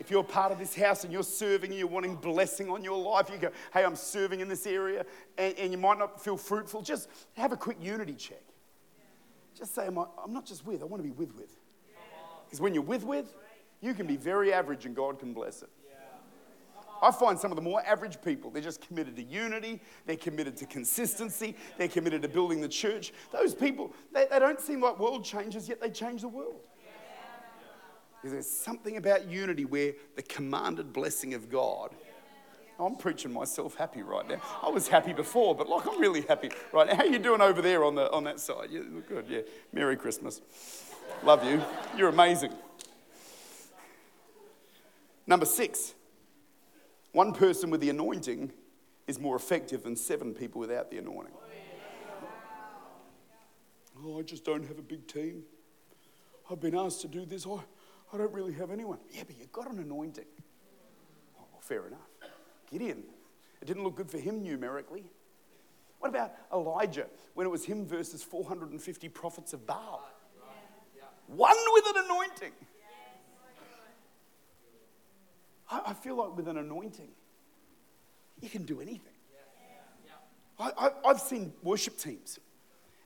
If 0.00 0.10
you're 0.10 0.22
part 0.22 0.52
of 0.52 0.58
this 0.58 0.76
house 0.76 1.02
and 1.02 1.12
you're 1.12 1.24
serving 1.24 1.70
and 1.70 1.78
you're 1.78 1.88
wanting 1.88 2.14
blessing 2.14 2.70
on 2.70 2.84
your 2.84 2.96
life, 2.96 3.30
you 3.30 3.38
go, 3.38 3.50
hey, 3.72 3.84
I'm 3.84 3.96
serving 3.96 4.40
in 4.40 4.48
this 4.48 4.64
area, 4.66 5.04
and, 5.36 5.58
and 5.58 5.72
you 5.72 5.78
might 5.78 5.98
not 5.98 6.22
feel 6.22 6.36
fruitful, 6.36 6.82
just 6.82 7.08
have 7.34 7.50
a 7.52 7.56
quick 7.56 7.78
unity 7.80 8.14
check. 8.14 8.42
Just 9.56 9.74
say, 9.74 9.86
I'm 9.86 9.96
not 10.28 10.46
just 10.46 10.64
with, 10.64 10.82
I 10.82 10.84
want 10.84 11.02
to 11.02 11.08
be 11.08 11.14
with 11.14 11.34
with. 11.34 11.50
Because 12.46 12.60
when 12.60 12.74
you're 12.74 12.82
with 12.82 13.04
with, 13.04 13.34
you 13.80 13.92
can 13.92 14.06
be 14.06 14.16
very 14.16 14.52
average 14.52 14.86
and 14.86 14.94
God 14.94 15.18
can 15.18 15.32
bless 15.32 15.62
it. 15.62 15.68
I 17.02 17.10
find 17.10 17.38
some 17.38 17.52
of 17.52 17.56
the 17.56 17.62
more 17.62 17.82
average 17.86 18.20
people, 18.22 18.50
they're 18.50 18.62
just 18.62 18.80
committed 18.86 19.16
to 19.16 19.22
unity, 19.22 19.80
they're 20.06 20.16
committed 20.16 20.56
to 20.58 20.66
consistency, 20.66 21.56
they're 21.76 21.88
committed 21.88 22.22
to 22.22 22.28
building 22.28 22.60
the 22.60 22.68
church. 22.68 23.12
Those 23.32 23.54
people, 23.54 23.92
they, 24.12 24.26
they 24.30 24.38
don't 24.38 24.60
seem 24.60 24.80
like 24.80 24.98
world 24.98 25.24
changers, 25.24 25.68
yet 25.68 25.80
they 25.80 25.90
change 25.90 26.22
the 26.22 26.28
world. 26.28 26.66
Because 28.16 28.32
there's 28.32 28.50
something 28.50 28.96
about 28.96 29.28
unity 29.28 29.64
where 29.64 29.92
the 30.16 30.22
commanded 30.22 30.92
blessing 30.92 31.34
of 31.34 31.48
God. 31.48 31.94
I'm 32.80 32.96
preaching 32.96 33.32
myself 33.32 33.74
happy 33.74 34.02
right 34.02 34.28
now. 34.28 34.40
I 34.62 34.68
was 34.68 34.86
happy 34.86 35.12
before, 35.12 35.54
but 35.54 35.68
like 35.68 35.86
I'm 35.86 36.00
really 36.00 36.22
happy 36.22 36.50
right 36.72 36.86
now. 36.86 36.94
How 36.94 37.04
you 37.04 37.18
doing 37.18 37.40
over 37.40 37.60
there 37.60 37.84
on, 37.84 37.96
the, 37.96 38.10
on 38.12 38.24
that 38.24 38.38
side? 38.38 38.70
You 38.70 38.86
look 38.92 39.08
good, 39.08 39.26
yeah. 39.28 39.40
Merry 39.72 39.96
Christmas. 39.96 40.40
Love 41.24 41.44
you. 41.44 41.60
You're 41.96 42.08
amazing. 42.08 42.52
Number 45.26 45.44
six, 45.44 45.94
one 47.18 47.32
person 47.32 47.68
with 47.68 47.80
the 47.80 47.90
anointing 47.90 48.52
is 49.08 49.18
more 49.18 49.34
effective 49.34 49.82
than 49.82 49.96
seven 49.96 50.32
people 50.32 50.60
without 50.60 50.88
the 50.88 50.98
anointing. 50.98 51.34
Oh, 54.04 54.20
I 54.20 54.22
just 54.22 54.44
don't 54.44 54.64
have 54.64 54.78
a 54.78 54.82
big 54.82 55.04
team. 55.08 55.42
I've 56.48 56.60
been 56.60 56.76
asked 56.76 57.00
to 57.00 57.08
do 57.08 57.26
this. 57.26 57.44
I, 57.44 57.58
I 58.12 58.18
don't 58.18 58.32
really 58.32 58.52
have 58.52 58.70
anyone. 58.70 58.98
Yeah, 59.10 59.24
but 59.26 59.36
you've 59.36 59.50
got 59.50 59.68
an 59.68 59.80
anointing. 59.80 60.26
Oh, 61.36 61.42
well, 61.50 61.60
fair 61.60 61.88
enough. 61.88 62.06
Gideon, 62.70 63.02
it 63.60 63.64
didn't 63.64 63.82
look 63.82 63.96
good 63.96 64.12
for 64.12 64.18
him 64.18 64.40
numerically. 64.40 65.02
What 65.98 66.10
about 66.10 66.34
Elijah 66.52 67.06
when 67.34 67.48
it 67.48 67.50
was 67.50 67.64
him 67.64 67.84
versus 67.84 68.22
450 68.22 69.08
prophets 69.08 69.52
of 69.52 69.66
Baal? 69.66 70.08
One 71.26 71.56
with 71.72 71.84
an 71.96 72.04
anointing. 72.04 72.52
I, 75.70 75.92
feel 75.92 76.16
like 76.16 76.36
with 76.36 76.48
an 76.48 76.56
anointing, 76.56 77.10
you 78.40 78.48
can 78.48 78.64
do 78.64 78.80
anything. 78.80 79.12
I, 80.58 80.90
have 81.04 81.20
seen 81.20 81.52
worship 81.62 81.98
teams, 81.98 82.40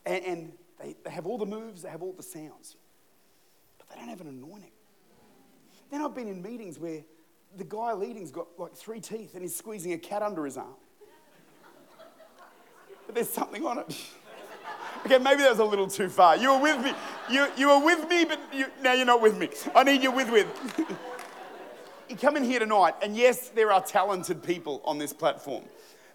and, 0.07 0.25
and 0.25 0.53
they, 0.81 0.97
they 1.05 1.11
have 1.11 1.27
all 1.27 1.37
the 1.37 1.47
moves, 1.47 1.83
they 1.83 1.91
have 1.91 2.03
all 2.03 2.13
the 2.13 2.23
sounds, 2.23 2.77
but 3.79 3.89
they 3.91 3.97
don't 3.97 4.09
have 4.09 4.21
an 4.21 4.29
anointing. 4.29 4.71
Then 5.91 6.03
I've 6.03 6.15
been 6.15 6.29
in 6.29 6.41
meetings 6.41 6.79
where 6.79 7.03
the 7.57 7.65
guy 7.65 7.93
leading's 7.93 8.31
got 8.31 8.47
like 8.57 8.75
three 8.75 9.01
teeth 9.01 9.35
and 9.35 9.43
he's 9.43 9.55
squeezing 9.55 9.93
a 9.93 9.99
cat 9.99 10.23
under 10.23 10.45
his 10.45 10.57
arm. 10.57 10.69
But 13.07 13.17
there's 13.17 13.29
something 13.29 13.65
on 13.67 13.79
it. 13.79 13.97
Okay, 15.05 15.19
maybe 15.19 15.43
that 15.43 15.51
was 15.51 15.59
a 15.59 15.65
little 15.65 15.89
too 15.89 16.09
far. 16.09 16.37
You 16.37 16.53
were 16.53 16.61
with 16.61 16.85
me. 16.85 16.93
You, 17.29 17.49
you 17.57 17.67
were 17.67 17.85
with 17.85 18.09
me, 18.09 18.25
but 18.25 18.39
you, 18.53 18.67
now 18.83 18.93
you're 18.93 19.05
not 19.05 19.21
with 19.21 19.37
me. 19.37 19.49
I 19.75 19.83
need 19.83 20.01
you 20.01 20.13
with 20.13 20.31
with. 20.31 20.47
you 22.13 22.19
come 22.19 22.37
in 22.37 22.45
here 22.45 22.61
tonight, 22.61 22.95
and 23.03 23.17
yes, 23.17 23.49
there 23.49 23.73
are 23.73 23.83
talented 23.83 24.43
people 24.43 24.83
on 24.85 24.99
this 24.99 25.15
platform. 25.15 25.65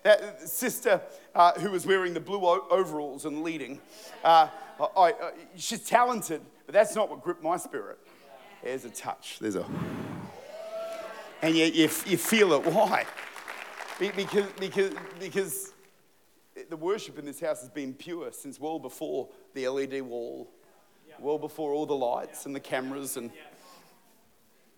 That 0.04 0.48
sister 0.48 1.02
uh, 1.34 1.54
who 1.54 1.72
was 1.72 1.88
wearing 1.88 2.14
the 2.14 2.20
blue 2.20 2.46
overalls 2.46 3.26
and 3.26 3.42
leading, 3.42 3.82
uh, 4.24 4.48
I, 4.80 4.86
I, 4.96 5.14
she's 5.56 5.84
talented, 5.84 6.42
but 6.68 6.74
that's 6.74 6.96
not 6.96 7.10
what 7.10 7.24
gripped 7.24 7.42
my 7.44 7.58
spirit. 7.58 7.98
There's 8.64 8.86
a 8.86 8.92
touch. 8.92 9.40
There's 9.40 9.56
a. 9.56 9.66
And 11.42 11.56
you, 11.56 11.66
you, 11.66 11.90
you 12.06 12.18
feel 12.18 12.54
it. 12.54 12.66
Why? 12.66 13.06
Because, 14.00 14.46
because, 14.60 14.94
because 15.20 15.74
the 16.70 16.78
worship 16.78 17.18
in 17.18 17.26
this 17.26 17.40
house 17.40 17.62
has 17.62 17.70
been 17.70 17.96
pure 17.96 18.32
since 18.32 18.60
well 18.60 18.78
before 18.78 19.30
the 19.56 19.68
LED 19.68 20.04
wall, 20.04 20.48
well 21.20 21.40
before 21.40 21.74
all 21.74 21.88
the 21.88 21.96
lights 21.96 22.46
and 22.46 22.56
the 22.56 22.60
cameras 22.60 23.18
and, 23.18 23.32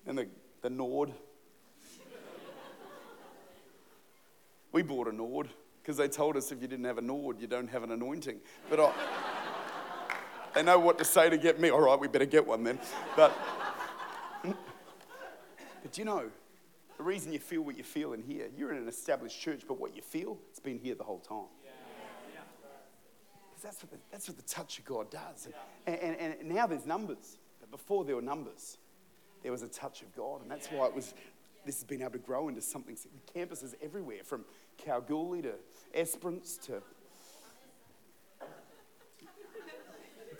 and 0.06 0.18
the, 0.18 0.28
the 0.62 0.70
Nord. 0.70 1.12
We 4.72 4.84
bought 4.84 5.08
a 5.08 5.12
Nord 5.12 5.50
because 5.82 5.98
they 5.98 6.08
told 6.08 6.38
us 6.38 6.52
if 6.52 6.62
you 6.62 6.68
didn't 6.68 6.86
have 6.86 6.98
a 6.98 7.02
Nord, 7.02 7.40
you 7.40 7.48
don't 7.48 7.70
have 7.70 7.84
an 7.84 7.92
anointing. 7.92 8.40
But 8.70 8.80
I, 8.80 8.94
they 10.54 10.64
know 10.64 10.80
what 10.80 10.98
to 11.00 11.06
say 11.06 11.30
to 11.30 11.38
get 11.38 11.60
me. 11.60 11.70
All 11.70 11.82
right, 11.82 12.00
we 12.00 12.08
better 12.08 12.26
get 12.26 12.46
one 12.46 12.64
then. 12.64 12.80
But, 13.16 13.36
but 14.44 15.98
you 15.98 16.06
know, 16.06 16.30
the 16.98 17.04
reason 17.04 17.32
you 17.32 17.40
feel 17.40 17.62
what 17.62 17.78
you 17.78 17.84
feel 17.84 18.14
in 18.14 18.22
here, 18.22 18.50
you're 18.58 18.72
in 18.72 18.78
an 18.78 18.88
established 18.88 19.40
church, 19.40 19.62
but 19.68 19.80
what 19.80 19.96
you 19.96 20.02
feel, 20.02 20.38
it's 20.50 20.60
been 20.60 20.78
here 20.78 20.96
the 20.96 21.04
whole 21.04 21.20
time. 21.20 21.48
That's, 23.64 23.82
what 23.84 23.92
the, 23.92 23.98
that's 24.12 24.28
what 24.30 24.38
the 24.38 24.44
touch 24.44 24.80
of 24.80 24.86
God 24.86 25.10
does. 25.10 25.50
And, 25.86 25.96
and, 25.98 26.36
and 26.40 26.50
now 26.50 26.68
there's 26.68 26.86
numbers, 26.86 27.38
but 27.60 27.70
before 27.72 28.06
there 28.06 28.16
were 28.16 28.22
numbers, 28.22 28.78
there 29.44 29.52
was 29.52 29.62
a 29.62 29.68
touch 29.68 30.02
of 30.02 30.16
God. 30.16 30.42
And 30.42 30.50
that's 30.50 30.68
why 30.68 30.86
it 30.88 30.94
was, 30.94 31.14
this 31.66 31.76
has 31.76 31.84
been 31.84 32.02
able 32.02 32.12
to 32.12 32.20
grow 32.20 32.48
into 32.50 32.62
something, 32.62 32.98
campuses 33.36 33.76
everywhere, 33.82 34.24
from 34.24 34.46
Kalgoorlie 34.78 35.42
to 35.44 35.54
Esperance 35.94 36.58
to 36.66 36.82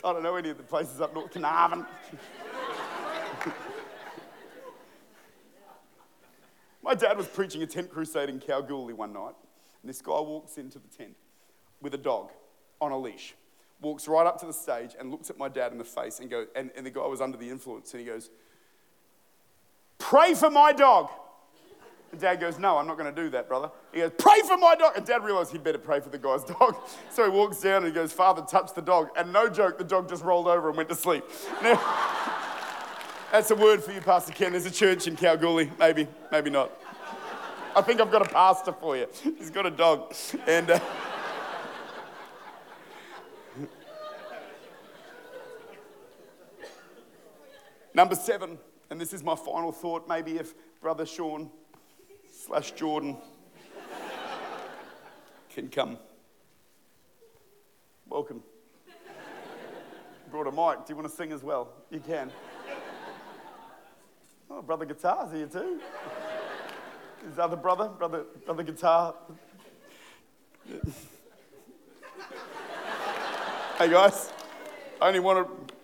I 0.02 0.14
don't 0.14 0.24
know 0.24 0.36
any 0.38 0.50
of 0.50 0.56
the 0.56 0.64
places 0.64 1.02
up 1.02 1.14
north, 1.14 1.32
Carnarvon. 1.34 1.86
My 6.82 6.94
dad 6.96 7.18
was 7.18 7.28
preaching 7.28 7.62
a 7.64 7.68
tent 7.68 7.92
crusade 7.92 8.30
in 8.30 8.40
Kalgoorlie 8.40 8.94
one 8.94 9.12
night, 9.12 9.36
and 9.82 9.90
this 9.90 10.02
guy 10.02 10.22
walks 10.22 10.58
into 10.58 10.80
the 10.80 10.88
tent 10.88 11.18
with 11.82 11.94
a 11.94 11.98
dog 11.98 12.32
on 12.80 12.94
a 12.94 12.98
leash, 12.98 13.36
walks 13.82 14.08
right 14.08 14.26
up 14.26 14.40
to 14.40 14.46
the 14.46 14.54
stage 14.54 14.96
and 14.98 15.12
looks 15.12 15.30
at 15.30 15.38
my 15.38 15.50
dad 15.50 15.74
in 15.74 15.78
the 15.78 15.84
face 15.84 16.22
and 16.22 16.30
goes, 16.30 16.48
and, 16.56 16.72
and 16.78 16.86
the 16.86 16.92
guy 16.92 17.06
was 17.06 17.20
under 17.20 17.38
the 17.38 17.50
influence, 17.50 17.94
and 17.94 18.00
he 18.00 18.06
goes, 18.06 18.30
Pray 20.00 20.34
for 20.34 20.50
my 20.50 20.72
dog. 20.74 21.10
And 22.12 22.20
dad 22.20 22.40
goes, 22.40 22.58
No, 22.58 22.78
I'm 22.78 22.88
not 22.88 22.98
going 22.98 23.14
to 23.14 23.22
do 23.22 23.30
that, 23.30 23.48
brother. 23.48 23.70
He 23.94 24.00
goes, 24.00 24.12
Pray 24.18 24.42
for 24.48 24.58
my 24.58 24.74
dog. 24.76 24.94
And 24.96 25.06
dad 25.06 25.24
realized 25.24 25.52
he'd 25.52 25.64
better 25.64 25.78
pray 25.78 26.00
for 26.00 26.10
the 26.10 26.18
guy's 26.18 26.44
dog. 26.60 26.76
So 27.12 27.24
he 27.24 27.30
walks 27.30 27.62
down 27.62 27.84
and 27.84 27.88
he 27.88 27.92
goes, 27.92 28.12
Father, 28.12 28.42
touch 28.42 28.74
the 28.74 28.82
dog. 28.82 29.10
And 29.16 29.32
no 29.32 29.48
joke, 29.50 29.78
the 29.78 29.84
dog 29.84 30.10
just 30.10 30.24
rolled 30.24 30.48
over 30.48 30.70
and 30.70 30.78
went 30.78 30.90
to 30.90 30.96
sleep. 30.96 31.24
Now, 31.62 31.80
that's 33.32 33.52
a 33.52 33.56
word 33.56 33.84
for 33.84 33.92
you, 33.92 34.02
Pastor 34.02 34.34
Ken. 34.34 34.54
There's 34.54 34.66
a 34.66 34.72
church 34.72 35.06
in 35.06 35.16
Kalgoorlie. 35.16 35.72
Maybe, 35.78 36.08
maybe 36.32 36.50
not. 36.50 36.72
I 37.76 37.82
think 37.84 38.02
I've 38.02 38.10
got 38.10 38.26
a 38.26 38.30
pastor 38.30 38.72
for 38.72 38.98
you. 38.98 39.06
He's 39.38 39.52
got 39.52 39.68
a 39.68 39.72
dog. 39.72 40.16
And. 40.48 40.72
Uh, 40.72 40.80
Number 47.94 48.16
seven, 48.16 48.58
and 48.90 49.00
this 49.00 49.14
is 49.14 49.24
my 49.24 49.36
final 49.36 49.72
thought, 49.72 50.08
maybe 50.08 50.38
if 50.38 50.54
Brother 50.82 51.06
Sean 51.06 51.50
slash 52.32 52.72
Jordan 52.72 53.18
can 55.50 55.70
come. 55.70 55.98
Welcome. 58.08 58.42
Brought 60.32 60.48
a 60.48 60.52
mic. 60.52 60.86
Do 60.86 60.94
you 60.94 60.96
want 60.96 61.10
to 61.10 61.16
sing 61.16 61.32
as 61.32 61.44
well? 61.44 61.70
You 61.90 62.00
can. 62.00 62.32
Oh, 64.50 64.62
Brother 64.62 64.86
Guitar's 64.86 65.32
here 65.32 65.48
too. 65.48 65.80
His 67.28 67.38
other 67.38 67.56
brother, 67.56 67.90
Brother, 67.90 68.26
brother 68.46 68.64
Guitar. 68.64 69.14
hey 73.78 73.90
guys, 73.90 74.32
I 75.02 75.08
only 75.08 75.20
want 75.20 75.48
to. 75.48 75.79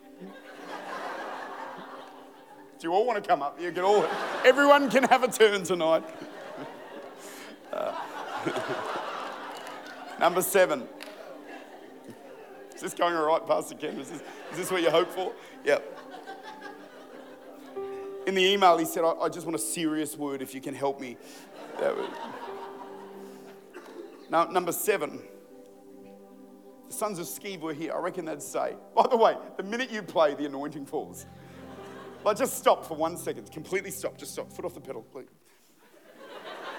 Do 2.80 2.88
you 2.88 2.94
all 2.94 3.06
want 3.06 3.24
to 3.24 3.28
come 3.28 3.42
up? 3.42 3.60
You 3.60 3.72
can 3.72 3.84
all. 3.84 4.06
Everyone 4.44 4.90
can 4.90 5.04
have 5.04 5.24
a 5.24 5.30
turn 5.30 5.64
tonight. 5.64 6.04
Uh, 7.72 7.94
number 10.20 10.42
seven. 10.42 10.88
Is 12.76 12.82
this 12.82 12.94
going 12.94 13.16
all 13.16 13.26
right, 13.26 13.48
Pastor 13.48 13.76
Ken? 13.76 13.98
Is 13.98 14.10
this, 14.10 14.22
is 14.52 14.58
this 14.58 14.72
what 14.72 14.82
you 14.82 14.92
hope 14.92 15.10
for? 15.10 15.34
Yep. 15.64 16.00
In 18.28 18.36
the 18.36 18.44
email, 18.44 18.78
he 18.78 18.86
said, 18.86 19.06
I, 19.06 19.12
I 19.12 19.30
just 19.30 19.46
want 19.46 19.56
a 19.56 19.60
serious 19.60 20.18
word 20.18 20.42
if 20.42 20.54
you 20.54 20.60
can 20.60 20.74
help 20.74 21.00
me. 21.00 21.16
Now, 24.30 24.46
number 24.46 24.74
seven. 24.74 25.22
The 26.90 26.94
sons 26.94 27.20
of 27.20 27.26
Sceva 27.26 27.62
were 27.62 27.74
here. 27.74 27.94
I 27.94 28.00
reckon 28.00 28.26
they'd 28.26 28.42
say, 28.42 28.76
by 28.94 29.08
the 29.10 29.18
way, 29.18 29.38
the 29.56 29.64
minute 29.64 29.92
you 29.92 30.02
play, 30.02 30.34
the 30.34 30.46
anointing 30.46 30.86
falls. 30.86 31.26
Like, 32.26 32.38
just 32.38 32.58
stop 32.58 32.84
for 32.84 32.98
one 32.98 33.18
second. 33.18 33.52
Completely 33.52 33.92
stop. 33.92 34.18
Just 34.18 34.34
stop. 34.34 34.52
Foot 34.52 34.66
off 34.66 34.74
the 34.74 34.82
pedal. 34.82 35.04
Please. 35.04 35.28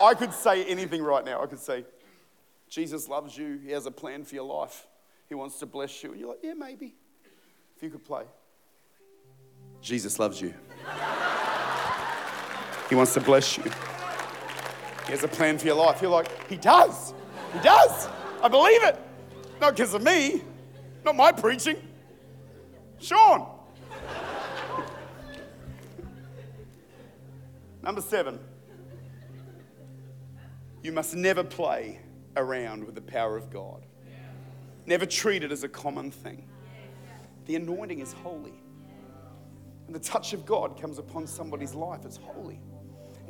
I 0.02 0.12
could 0.14 0.32
say 0.32 0.64
anything 0.64 1.00
right 1.00 1.24
now. 1.24 1.40
I 1.40 1.46
could 1.46 1.60
say, 1.60 1.84
Jesus 2.68 3.08
loves 3.08 3.38
you. 3.38 3.60
He 3.64 3.70
has 3.70 3.86
a 3.86 3.92
plan 3.92 4.24
for 4.24 4.34
your 4.34 4.44
life. 4.44 4.88
He 5.28 5.36
wants 5.36 5.60
to 5.60 5.66
bless 5.66 6.02
you. 6.02 6.10
And 6.10 6.20
you're 6.20 6.30
like, 6.30 6.40
yeah, 6.42 6.54
maybe. 6.54 6.96
If 7.76 7.82
you 7.84 7.90
could 7.90 8.04
play. 8.04 8.24
Jesus 9.80 10.18
loves 10.18 10.40
you. 10.40 10.52
He 12.88 12.96
wants 12.96 13.14
to 13.14 13.20
bless 13.20 13.56
you. 13.56 13.62
He 13.62 15.12
has 15.12 15.22
a 15.22 15.28
plan 15.28 15.58
for 15.58 15.66
your 15.66 15.76
life. 15.76 16.02
You're 16.02 16.10
like, 16.10 16.48
He 16.48 16.56
does. 16.56 17.14
He 17.52 17.60
does. 17.60 18.08
I 18.42 18.48
believe 18.48 18.82
it. 18.82 18.98
Not 19.60 19.76
because 19.76 19.94
of 19.94 20.02
me, 20.02 20.42
not 21.04 21.14
my 21.14 21.30
preaching. 21.30 21.76
Sean. 22.98 23.55
Number 27.86 28.00
seven. 28.00 28.40
you 30.82 30.90
must 30.90 31.14
never 31.14 31.44
play 31.44 32.00
around 32.36 32.84
with 32.84 32.96
the 32.96 33.00
power 33.00 33.36
of 33.36 33.48
God. 33.48 33.86
Never 34.86 35.06
treat 35.06 35.44
it 35.44 35.52
as 35.52 35.62
a 35.62 35.68
common 35.68 36.10
thing. 36.10 36.48
The 37.44 37.54
anointing 37.54 38.00
is 38.00 38.12
holy. 38.12 38.54
And 39.86 39.94
the 39.94 40.00
touch 40.00 40.32
of 40.32 40.44
God 40.44 40.80
comes 40.80 40.98
upon 40.98 41.28
somebody's 41.28 41.74
life, 41.74 42.04
it's 42.04 42.16
holy. 42.16 42.58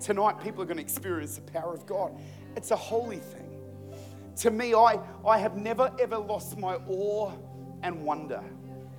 Tonight, 0.01 0.41
people 0.43 0.63
are 0.63 0.67
going 0.67 0.79
to 0.79 0.83
experience 0.83 1.35
the 1.35 1.43
power 1.53 1.75
of 1.75 1.85
God. 1.85 2.19
It's 2.57 2.71
a 2.71 2.77
holy 2.77 3.19
thing. 3.19 3.51
To 4.37 4.51
me, 4.51 4.73
I, 4.73 4.99
I 5.27 5.37
have 5.37 5.59
never 5.59 5.93
ever 6.01 6.17
lost 6.17 6.57
my 6.57 6.77
awe 6.89 7.31
and 7.83 8.03
wonder 8.03 8.43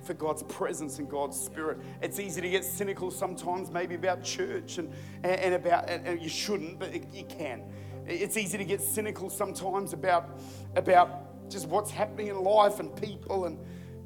for 0.08 0.14
God's 0.14 0.42
presence 0.44 0.98
and 0.98 1.08
God's 1.08 1.38
spirit. 1.38 1.78
It's 2.00 2.18
easy 2.18 2.40
to 2.40 2.48
get 2.48 2.64
cynical 2.64 3.10
sometimes, 3.10 3.70
maybe 3.70 3.94
about 3.94 4.24
church 4.24 4.78
and, 4.78 4.90
and 5.22 5.54
about, 5.54 5.88
and 5.90 6.20
you 6.20 6.30
shouldn't, 6.30 6.78
but 6.78 7.14
you 7.14 7.24
can. 7.24 7.62
It's 8.06 8.38
easy 8.38 8.56
to 8.56 8.64
get 8.64 8.80
cynical 8.80 9.28
sometimes 9.28 9.92
about, 9.92 10.40
about 10.76 11.50
just 11.50 11.68
what's 11.68 11.90
happening 11.90 12.28
in 12.28 12.42
life 12.42 12.80
and 12.80 12.96
people. 12.96 13.44
And, 13.44 13.58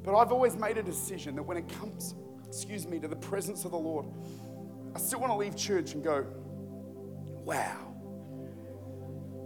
but 0.03 0.13
I've 0.13 0.33
always 0.33 0.57
made 0.57 0.77
a 0.77 0.83
decision 0.83 1.35
that 1.37 1.43
when 1.43 1.55
it 1.55 1.69
comes, 1.69 2.15
excuse 2.45 2.85
me, 2.85 2.99
to 2.99 3.07
the 3.07 3.15
presence 3.15 3.63
of 3.63 3.71
the 3.71 3.77
Lord, 3.77 4.05
I 4.93 4.99
still 4.99 5.21
want 5.21 5.31
to 5.31 5.37
leave 5.37 5.55
church 5.55 5.93
and 5.93 6.03
go, 6.03 6.27
wow, 7.45 7.93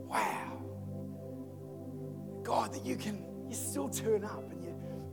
wow. 0.07 0.59
God, 2.41 2.73
that 2.73 2.83
you 2.83 2.95
can, 2.95 3.23
you 3.47 3.55
still 3.55 3.89
turn 3.89 4.23
up 4.23 4.46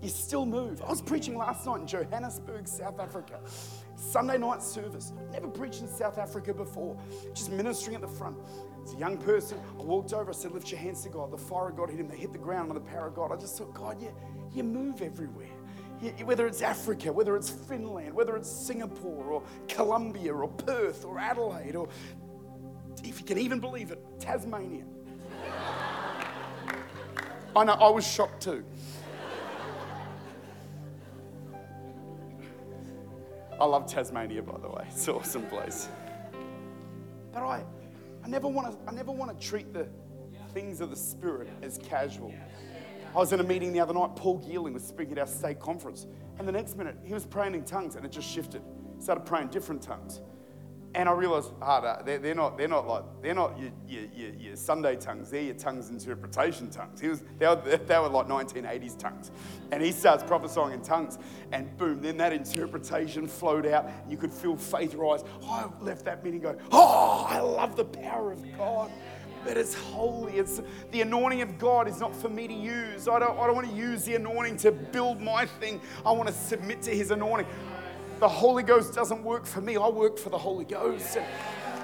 you, 0.04 0.10
still 0.10 0.46
move. 0.46 0.82
I 0.82 0.88
was 0.88 1.02
preaching 1.02 1.36
last 1.36 1.66
night 1.66 1.80
in 1.80 1.86
Johannesburg, 1.86 2.68
South 2.68 3.00
Africa. 3.00 3.40
Sunday 3.96 4.38
night 4.38 4.62
service. 4.62 5.12
Never 5.32 5.48
preached 5.48 5.80
in 5.80 5.88
South 5.88 6.18
Africa 6.18 6.52
before, 6.52 6.96
just 7.32 7.50
ministering 7.50 7.94
at 7.94 8.02
the 8.02 8.08
front. 8.08 8.36
It's 8.82 8.92
a 8.92 8.98
young 8.98 9.16
person, 9.16 9.58
I 9.78 9.82
walked 9.82 10.12
over, 10.12 10.30
I 10.30 10.34
said, 10.34 10.52
Lift 10.52 10.70
your 10.70 10.80
hands 10.80 11.02
to 11.04 11.08
God. 11.08 11.32
The 11.32 11.38
fire 11.38 11.70
of 11.70 11.76
God 11.76 11.90
hit 11.90 11.98
him, 11.98 12.08
they 12.08 12.16
hit 12.16 12.32
the 12.32 12.38
ground 12.38 12.70
on 12.70 12.74
the 12.74 12.82
power 12.82 13.06
of 13.06 13.14
God. 13.14 13.32
I 13.32 13.36
just 13.36 13.56
thought, 13.56 13.72
God, 13.72 14.00
you, 14.00 14.14
you 14.54 14.62
move 14.62 15.00
everywhere. 15.00 15.48
Whether 16.24 16.46
it's 16.46 16.60
Africa, 16.60 17.10
whether 17.12 17.34
it's 17.34 17.48
Finland, 17.48 18.12
whether 18.12 18.36
it's 18.36 18.50
Singapore 18.50 19.24
or 19.24 19.42
Colombia 19.68 20.34
or 20.34 20.48
Perth 20.48 21.04
or 21.04 21.18
Adelaide 21.18 21.76
or, 21.76 21.88
if 23.02 23.20
you 23.20 23.24
can 23.24 23.38
even 23.38 23.58
believe 23.58 23.90
it, 23.90 23.98
Tasmania. 24.20 24.84
I 27.56 27.64
know, 27.64 27.72
I 27.72 27.88
was 27.88 28.06
shocked 28.06 28.42
too. 28.42 28.64
I 33.64 33.66
love 33.66 33.86
Tasmania, 33.86 34.42
by 34.42 34.58
the 34.58 34.68
way. 34.68 34.84
It's 34.90 35.08
an 35.08 35.14
awesome 35.14 35.46
place. 35.46 35.88
But 37.32 37.44
I, 37.44 37.64
I 38.22 38.28
never 38.28 38.46
want 38.46 38.70
to. 38.70 38.78
I 38.86 38.94
never 38.94 39.10
want 39.10 39.40
to 39.40 39.46
treat 39.46 39.72
the 39.72 39.88
things 40.52 40.82
of 40.82 40.90
the 40.90 40.96
spirit 40.96 41.48
as 41.62 41.78
casual. 41.78 42.34
I 43.14 43.16
was 43.16 43.32
in 43.32 43.40
a 43.40 43.42
meeting 43.42 43.72
the 43.72 43.80
other 43.80 43.94
night. 43.94 44.16
Paul 44.16 44.38
Geeling 44.38 44.74
was 44.74 44.84
speaking 44.84 45.12
at 45.12 45.20
our 45.20 45.26
state 45.26 45.60
conference, 45.60 46.06
and 46.38 46.46
the 46.46 46.52
next 46.52 46.76
minute 46.76 46.98
he 47.04 47.14
was 47.14 47.24
praying 47.24 47.54
in 47.54 47.64
tongues, 47.64 47.96
and 47.96 48.04
it 48.04 48.12
just 48.12 48.28
shifted. 48.28 48.60
Started 48.98 49.24
praying 49.24 49.48
different 49.48 49.80
tongues. 49.80 50.20
And 50.94 51.08
I 51.08 51.12
realized, 51.12 51.50
ah, 51.60 52.02
they're, 52.04 52.18
they're, 52.18 52.34
not, 52.36 52.56
they're 52.56 52.68
not 52.68 52.86
like, 52.86 53.02
they're 53.20 53.34
not 53.34 53.58
your, 53.58 53.70
your, 53.88 54.30
your, 54.30 54.56
Sunday 54.56 54.94
tongues, 54.94 55.28
they're 55.28 55.42
your 55.42 55.54
tongues 55.54 55.90
interpretation 55.90 56.70
tongues. 56.70 57.00
He 57.00 57.08
was, 57.08 57.24
they, 57.38 57.46
were, 57.46 57.56
they 57.86 57.98
were 57.98 58.08
like 58.08 58.28
1980s 58.28 58.96
tongues. 58.96 59.32
And 59.72 59.82
he 59.82 59.90
starts 59.90 60.22
prophesying 60.22 60.72
in 60.72 60.82
tongues, 60.82 61.18
and 61.50 61.76
boom, 61.76 62.00
then 62.00 62.16
that 62.18 62.32
interpretation 62.32 63.26
flowed 63.26 63.66
out. 63.66 63.86
And 63.86 64.10
You 64.10 64.16
could 64.16 64.32
feel 64.32 64.56
faith 64.56 64.94
rise. 64.94 65.24
I 65.48 65.66
left 65.80 66.04
that 66.04 66.22
meeting 66.22 66.40
going, 66.40 66.58
oh, 66.70 67.26
I 67.28 67.40
love 67.40 67.74
the 67.74 67.84
power 67.84 68.30
of 68.30 68.56
God. 68.56 68.90
But 69.44 69.58
it's 69.58 69.74
holy. 69.74 70.38
It's 70.38 70.62
the 70.90 71.02
anointing 71.02 71.42
of 71.42 71.58
God 71.58 71.86
is 71.86 72.00
not 72.00 72.16
for 72.16 72.30
me 72.30 72.48
to 72.48 72.54
use. 72.54 73.08
I 73.08 73.18
don't, 73.18 73.38
I 73.38 73.46
don't 73.46 73.54
want 73.54 73.68
to 73.68 73.76
use 73.76 74.04
the 74.04 74.14
anointing 74.14 74.56
to 74.58 74.72
build 74.72 75.20
my 75.20 75.44
thing. 75.44 75.80
I 76.06 76.12
want 76.12 76.28
to 76.28 76.34
submit 76.34 76.80
to 76.82 76.90
his 76.90 77.10
anointing 77.10 77.46
the 78.20 78.28
Holy 78.28 78.62
Ghost 78.62 78.94
doesn't 78.94 79.22
work 79.22 79.46
for 79.46 79.60
me, 79.60 79.76
I 79.76 79.88
work 79.88 80.18
for 80.18 80.30
the 80.30 80.38
Holy 80.38 80.64
Ghost. 80.64 81.16
And, 81.16 81.26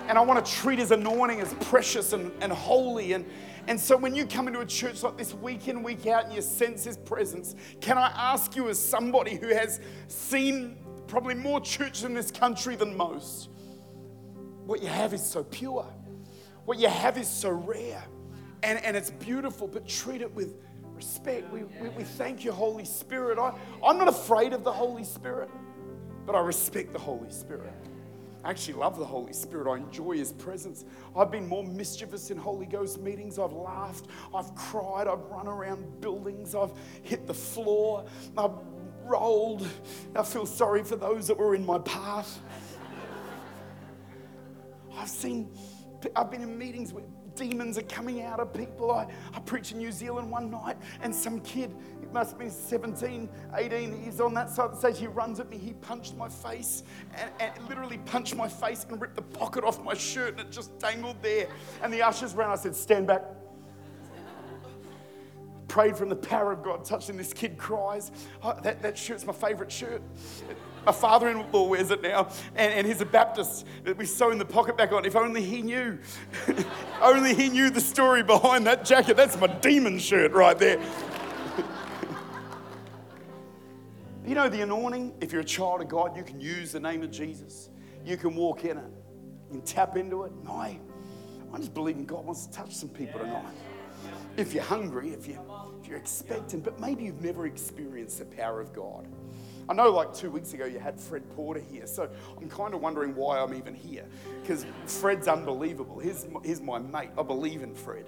and 0.09 0.19
I 0.19 0.23
want 0.23 0.45
to 0.45 0.53
treat 0.53 0.79
his 0.79 0.91
anointing 0.91 1.41
as 1.41 1.55
precious 1.55 2.13
and, 2.13 2.33
and 2.41 2.51
holy. 2.53 3.13
And, 3.13 3.25
and 3.69 3.79
so 3.79 3.97
when 3.97 4.15
you 4.15 4.27
come 4.27 4.49
into 4.49 4.61
a 4.61 4.67
church 4.67 5.03
like 5.03 5.17
this 5.17 5.35
week 5.35 5.69
in, 5.69 5.83
week 5.83 6.07
out, 6.07 6.25
and 6.25 6.35
you 6.35 6.43
sense 6.43 6.85
his 6.85 6.97
presence, 6.97 7.55
can 7.81 7.97
I 7.97 8.09
ask 8.09 8.57
you, 8.57 8.69
as 8.69 8.79
somebody 8.79 9.37
who 9.37 9.49
has 9.49 9.81
seen 10.09 10.79
probably 11.07 11.35
more 11.35 11.61
churches 11.61 12.05
in 12.05 12.15
this 12.15 12.31
country 12.31 12.77
than 12.77 12.97
most, 12.97 13.51
what 14.65 14.83
you 14.83 14.89
have 14.89 15.15
is 15.15 15.25
so 15.25 15.45
pure. 15.45 15.87
What 16.65 16.79
you 16.79 16.89
have 16.89 17.19
is 17.19 17.29
so 17.29 17.51
rare. 17.51 18.03
And, 18.63 18.83
and 18.85 18.97
it's 18.97 19.11
beautiful, 19.11 19.67
but 19.67 19.89
treat 19.89 20.23
it 20.23 20.33
with 20.35 20.55
respect. 20.95 21.53
We, 21.53 21.65
we, 21.81 21.89
we 21.91 22.05
thank 22.05 22.45
you, 22.45 22.53
Holy 22.53 22.85
Spirit. 22.85 23.39
I, 23.39 23.53
I'm 23.85 23.99
not 23.99 24.09
afraid 24.09 24.53
of 24.53 24.65
the 24.65 24.73
Holy 24.73 25.05
Spirit 25.05 25.51
but 26.31 26.39
I 26.39 26.43
respect 26.43 26.93
the 26.93 26.99
Holy 26.99 27.29
Spirit. 27.29 27.75
I 28.45 28.51
actually 28.51 28.75
love 28.75 28.97
the 28.97 29.05
Holy 29.05 29.33
Spirit. 29.33 29.69
I 29.69 29.79
enjoy 29.79 30.17
His 30.17 30.33
presence. 30.33 30.85
I've 31.17 31.33
been 31.33 31.49
more 31.49 31.65
mischievous 31.65 32.31
in 32.31 32.39
Holy 32.39 32.67
Ghost 32.67 33.01
meetings. 33.01 33.37
I've 33.37 33.53
laughed, 33.53 34.07
I've 34.33 34.55
cried, 34.55 35.09
I've 35.09 35.23
run 35.23 35.49
around 35.49 36.01
buildings, 36.01 36.55
I've 36.55 36.71
hit 37.03 37.27
the 37.27 37.35
floor, 37.35 38.05
I've 38.39 38.53
rolled. 39.03 39.67
I 40.15 40.23
feel 40.23 40.47
sorry 40.47 40.85
for 40.85 40.95
those 40.95 41.27
that 41.27 41.37
were 41.37 41.57
in 41.57 41.67
my 41.67 41.81
path. 41.81 42.39
I've 44.97 45.09
seen, 45.09 45.51
I've 46.15 46.31
been 46.31 46.43
in 46.43 46.57
meetings 46.57 46.93
where 46.93 47.03
demons 47.35 47.77
are 47.77 47.83
coming 47.83 48.23
out 48.23 48.39
of 48.39 48.55
people. 48.55 48.93
I, 48.93 49.09
I 49.35 49.41
preached 49.41 49.73
in 49.73 49.79
New 49.79 49.91
Zealand 49.91 50.31
one 50.31 50.49
night, 50.49 50.77
and 51.03 51.13
some 51.13 51.41
kid 51.41 51.75
must 52.13 52.39
be 52.39 52.49
17, 52.49 53.29
18. 53.55 54.03
He's 54.03 54.21
on 54.21 54.35
that 54.35 54.51
side 54.51 54.67
of 54.67 54.73
the 54.73 54.79
stage. 54.79 54.99
He 54.99 55.07
runs 55.07 55.41
at 55.41 55.51
me. 55.51 55.59
He 55.59 55.73
punched 55.75 56.17
my 56.17 56.29
face 56.29 56.83
and, 57.15 57.31
and 57.41 57.69
literally 57.69 57.99
punched 57.99 58.37
my 58.37 58.49
face 58.49 58.87
and 58.89 59.01
ripped 59.01 59.17
the 59.17 59.23
pocket 59.23 59.65
off 59.65 59.83
my 59.83 59.95
shirt 59.95 60.33
and 60.33 60.41
it 60.41 60.51
just 60.51 60.79
dangled 60.79 61.23
there. 61.23 61.49
And 61.83 61.93
the 61.93 62.03
ushers 62.03 62.35
ran. 62.35 62.51
I 62.51 62.57
said, 62.57 62.75
Stand 62.75 63.07
back. 63.07 63.23
Prayed 65.69 65.97
from 65.97 66.09
the 66.09 66.17
power 66.17 66.51
of 66.51 66.65
God, 66.65 66.85
touching 66.85 67.17
this 67.17 67.33
kid 67.33 67.57
cries. 67.57 68.11
Oh, 68.43 68.59
that, 68.63 68.83
that 68.83 68.99
shirt's 68.99 69.25
my 69.25 69.33
favorite 69.33 69.71
shirt. 69.71 70.03
My 70.85 70.93
father 70.93 71.29
in 71.29 71.51
law 71.53 71.69
wears 71.69 71.91
it 71.91 72.03
now, 72.03 72.29
and, 72.57 72.73
and 72.73 72.87
he's 72.87 73.01
a 73.01 73.07
Baptist. 73.07 73.67
We 73.97 74.07
sew 74.07 74.31
in 74.31 74.39
the 74.39 74.45
pocket 74.47 74.77
back 74.79 74.93
on. 74.93 75.05
If 75.05 75.15
only 75.15 75.43
he 75.43 75.61
knew. 75.63 75.99
only 77.03 77.35
he 77.35 77.51
knew 77.51 77.71
the 77.71 77.81
story 77.81 78.23
behind 78.23 78.67
that 78.67 78.85
jacket. 78.85 79.17
That's 79.17 79.39
my 79.39 79.47
demon 79.47 79.99
shirt 79.99 80.33
right 80.33 80.59
there. 80.59 80.81
You 84.27 84.35
know, 84.35 84.49
the 84.49 84.61
anointing, 84.61 85.15
if 85.21 85.33
you're 85.33 85.41
a 85.41 85.45
child 85.45 85.81
of 85.81 85.89
God, 85.89 86.17
you 86.17 86.23
can 86.23 86.41
use 86.41 86.73
the 86.73 86.81
name 86.81 87.03
of 87.03 87.11
Jesus. 87.11 87.71
You 88.05 88.17
can 88.17 88.35
walk 88.35 88.65
in 88.65 88.77
it. 88.77 88.93
You 89.49 89.59
can 89.59 89.63
tap 89.63 89.97
into 89.97 90.25
it. 90.25 90.33
And 90.33 90.49
I, 90.49 90.79
I 91.53 91.57
just 91.57 91.73
believe 91.73 91.97
in 91.97 92.05
God 92.05 92.25
wants 92.25 92.47
to 92.47 92.53
touch 92.53 92.75
some 92.75 92.91
people 92.91 93.21
tonight. 93.21 93.45
If 94.37 94.53
you're 94.53 94.63
hungry, 94.63 95.11
if, 95.11 95.27
you, 95.27 95.39
if 95.81 95.89
you're 95.89 95.99
expectant, 95.99 96.65
but 96.65 96.79
maybe 96.79 97.05
you've 97.05 97.23
never 97.23 97.47
experienced 97.47 98.19
the 98.19 98.27
power 98.27 98.61
of 98.61 98.73
God. 98.73 99.09
I 99.69 99.73
know 99.73 99.91
like 99.91 100.13
two 100.13 100.31
weeks 100.31 100.53
ago 100.53 100.65
you 100.65 100.79
had 100.79 101.01
Fred 101.01 101.29
Porter 101.35 101.61
here, 101.61 101.87
so 101.87 102.11
I'm 102.41 102.49
kind 102.49 102.75
of 102.75 102.81
wondering 102.81 103.15
why 103.15 103.39
I'm 103.39 103.55
even 103.55 103.75
here. 103.75 104.05
Because 104.43 104.67
Fred's 104.87 105.29
unbelievable. 105.29 105.99
He's, 105.99 106.27
he's 106.45 106.61
my 106.61 106.79
mate. 106.79 107.11
I 107.19 107.23
believe 107.23 107.63
in 107.63 107.75
Fred. 107.75 108.05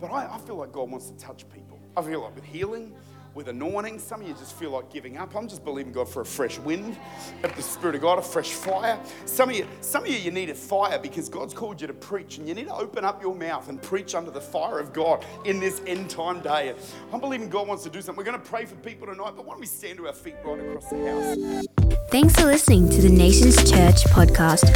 But 0.00 0.10
I, 0.10 0.34
I 0.34 0.38
feel 0.38 0.56
like 0.56 0.72
God 0.72 0.90
wants 0.90 1.10
to 1.10 1.16
touch 1.16 1.48
people. 1.50 1.78
I 1.96 2.02
feel 2.02 2.22
like 2.22 2.34
with 2.34 2.44
healing, 2.44 2.94
with 3.34 3.48
anointing. 3.48 3.98
Some 3.98 4.22
of 4.22 4.28
you 4.28 4.34
just 4.34 4.54
feel 4.54 4.70
like 4.70 4.92
giving 4.92 5.16
up. 5.16 5.34
I'm 5.34 5.48
just 5.48 5.64
believing 5.64 5.92
God 5.92 6.08
for 6.08 6.22
a 6.22 6.24
fresh 6.24 6.58
wind 6.58 6.96
of 7.42 7.54
the 7.56 7.62
Spirit 7.62 7.96
of 7.96 8.02
God, 8.02 8.18
a 8.18 8.22
fresh 8.22 8.50
fire. 8.50 8.98
Some 9.24 9.50
of 9.50 9.56
you, 9.56 9.66
some 9.80 10.04
of 10.04 10.10
you, 10.10 10.18
you 10.18 10.30
need 10.30 10.50
a 10.50 10.54
fire 10.54 10.98
because 10.98 11.28
God's 11.28 11.54
called 11.54 11.80
you 11.80 11.86
to 11.86 11.94
preach, 11.94 12.38
and 12.38 12.48
you 12.48 12.54
need 12.54 12.66
to 12.66 12.74
open 12.74 13.04
up 13.04 13.22
your 13.22 13.34
mouth 13.34 13.68
and 13.68 13.80
preach 13.80 14.14
under 14.14 14.30
the 14.30 14.40
fire 14.40 14.78
of 14.78 14.92
God 14.92 15.24
in 15.44 15.60
this 15.60 15.80
end 15.86 16.10
time 16.10 16.40
day. 16.40 16.74
I'm 17.12 17.20
believing 17.20 17.48
God 17.48 17.68
wants 17.68 17.84
to 17.84 17.90
do 17.90 18.00
something. 18.00 18.16
We're 18.16 18.30
going 18.30 18.40
to 18.40 18.48
pray 18.48 18.64
for 18.64 18.74
people 18.76 19.06
tonight, 19.06 19.32
but 19.36 19.44
why 19.44 19.52
don't 19.52 19.60
we 19.60 19.66
stand 19.66 19.98
to 19.98 20.06
our 20.06 20.12
feet 20.12 20.36
right 20.44 20.60
across 20.60 20.90
the 20.90 21.10
house? 21.10 21.66
Thanks 22.10 22.36
for 22.36 22.44
listening 22.44 22.90
to 22.90 23.00
the 23.00 23.08
Nations 23.08 23.56
Church 23.56 24.04
podcast. 24.04 24.68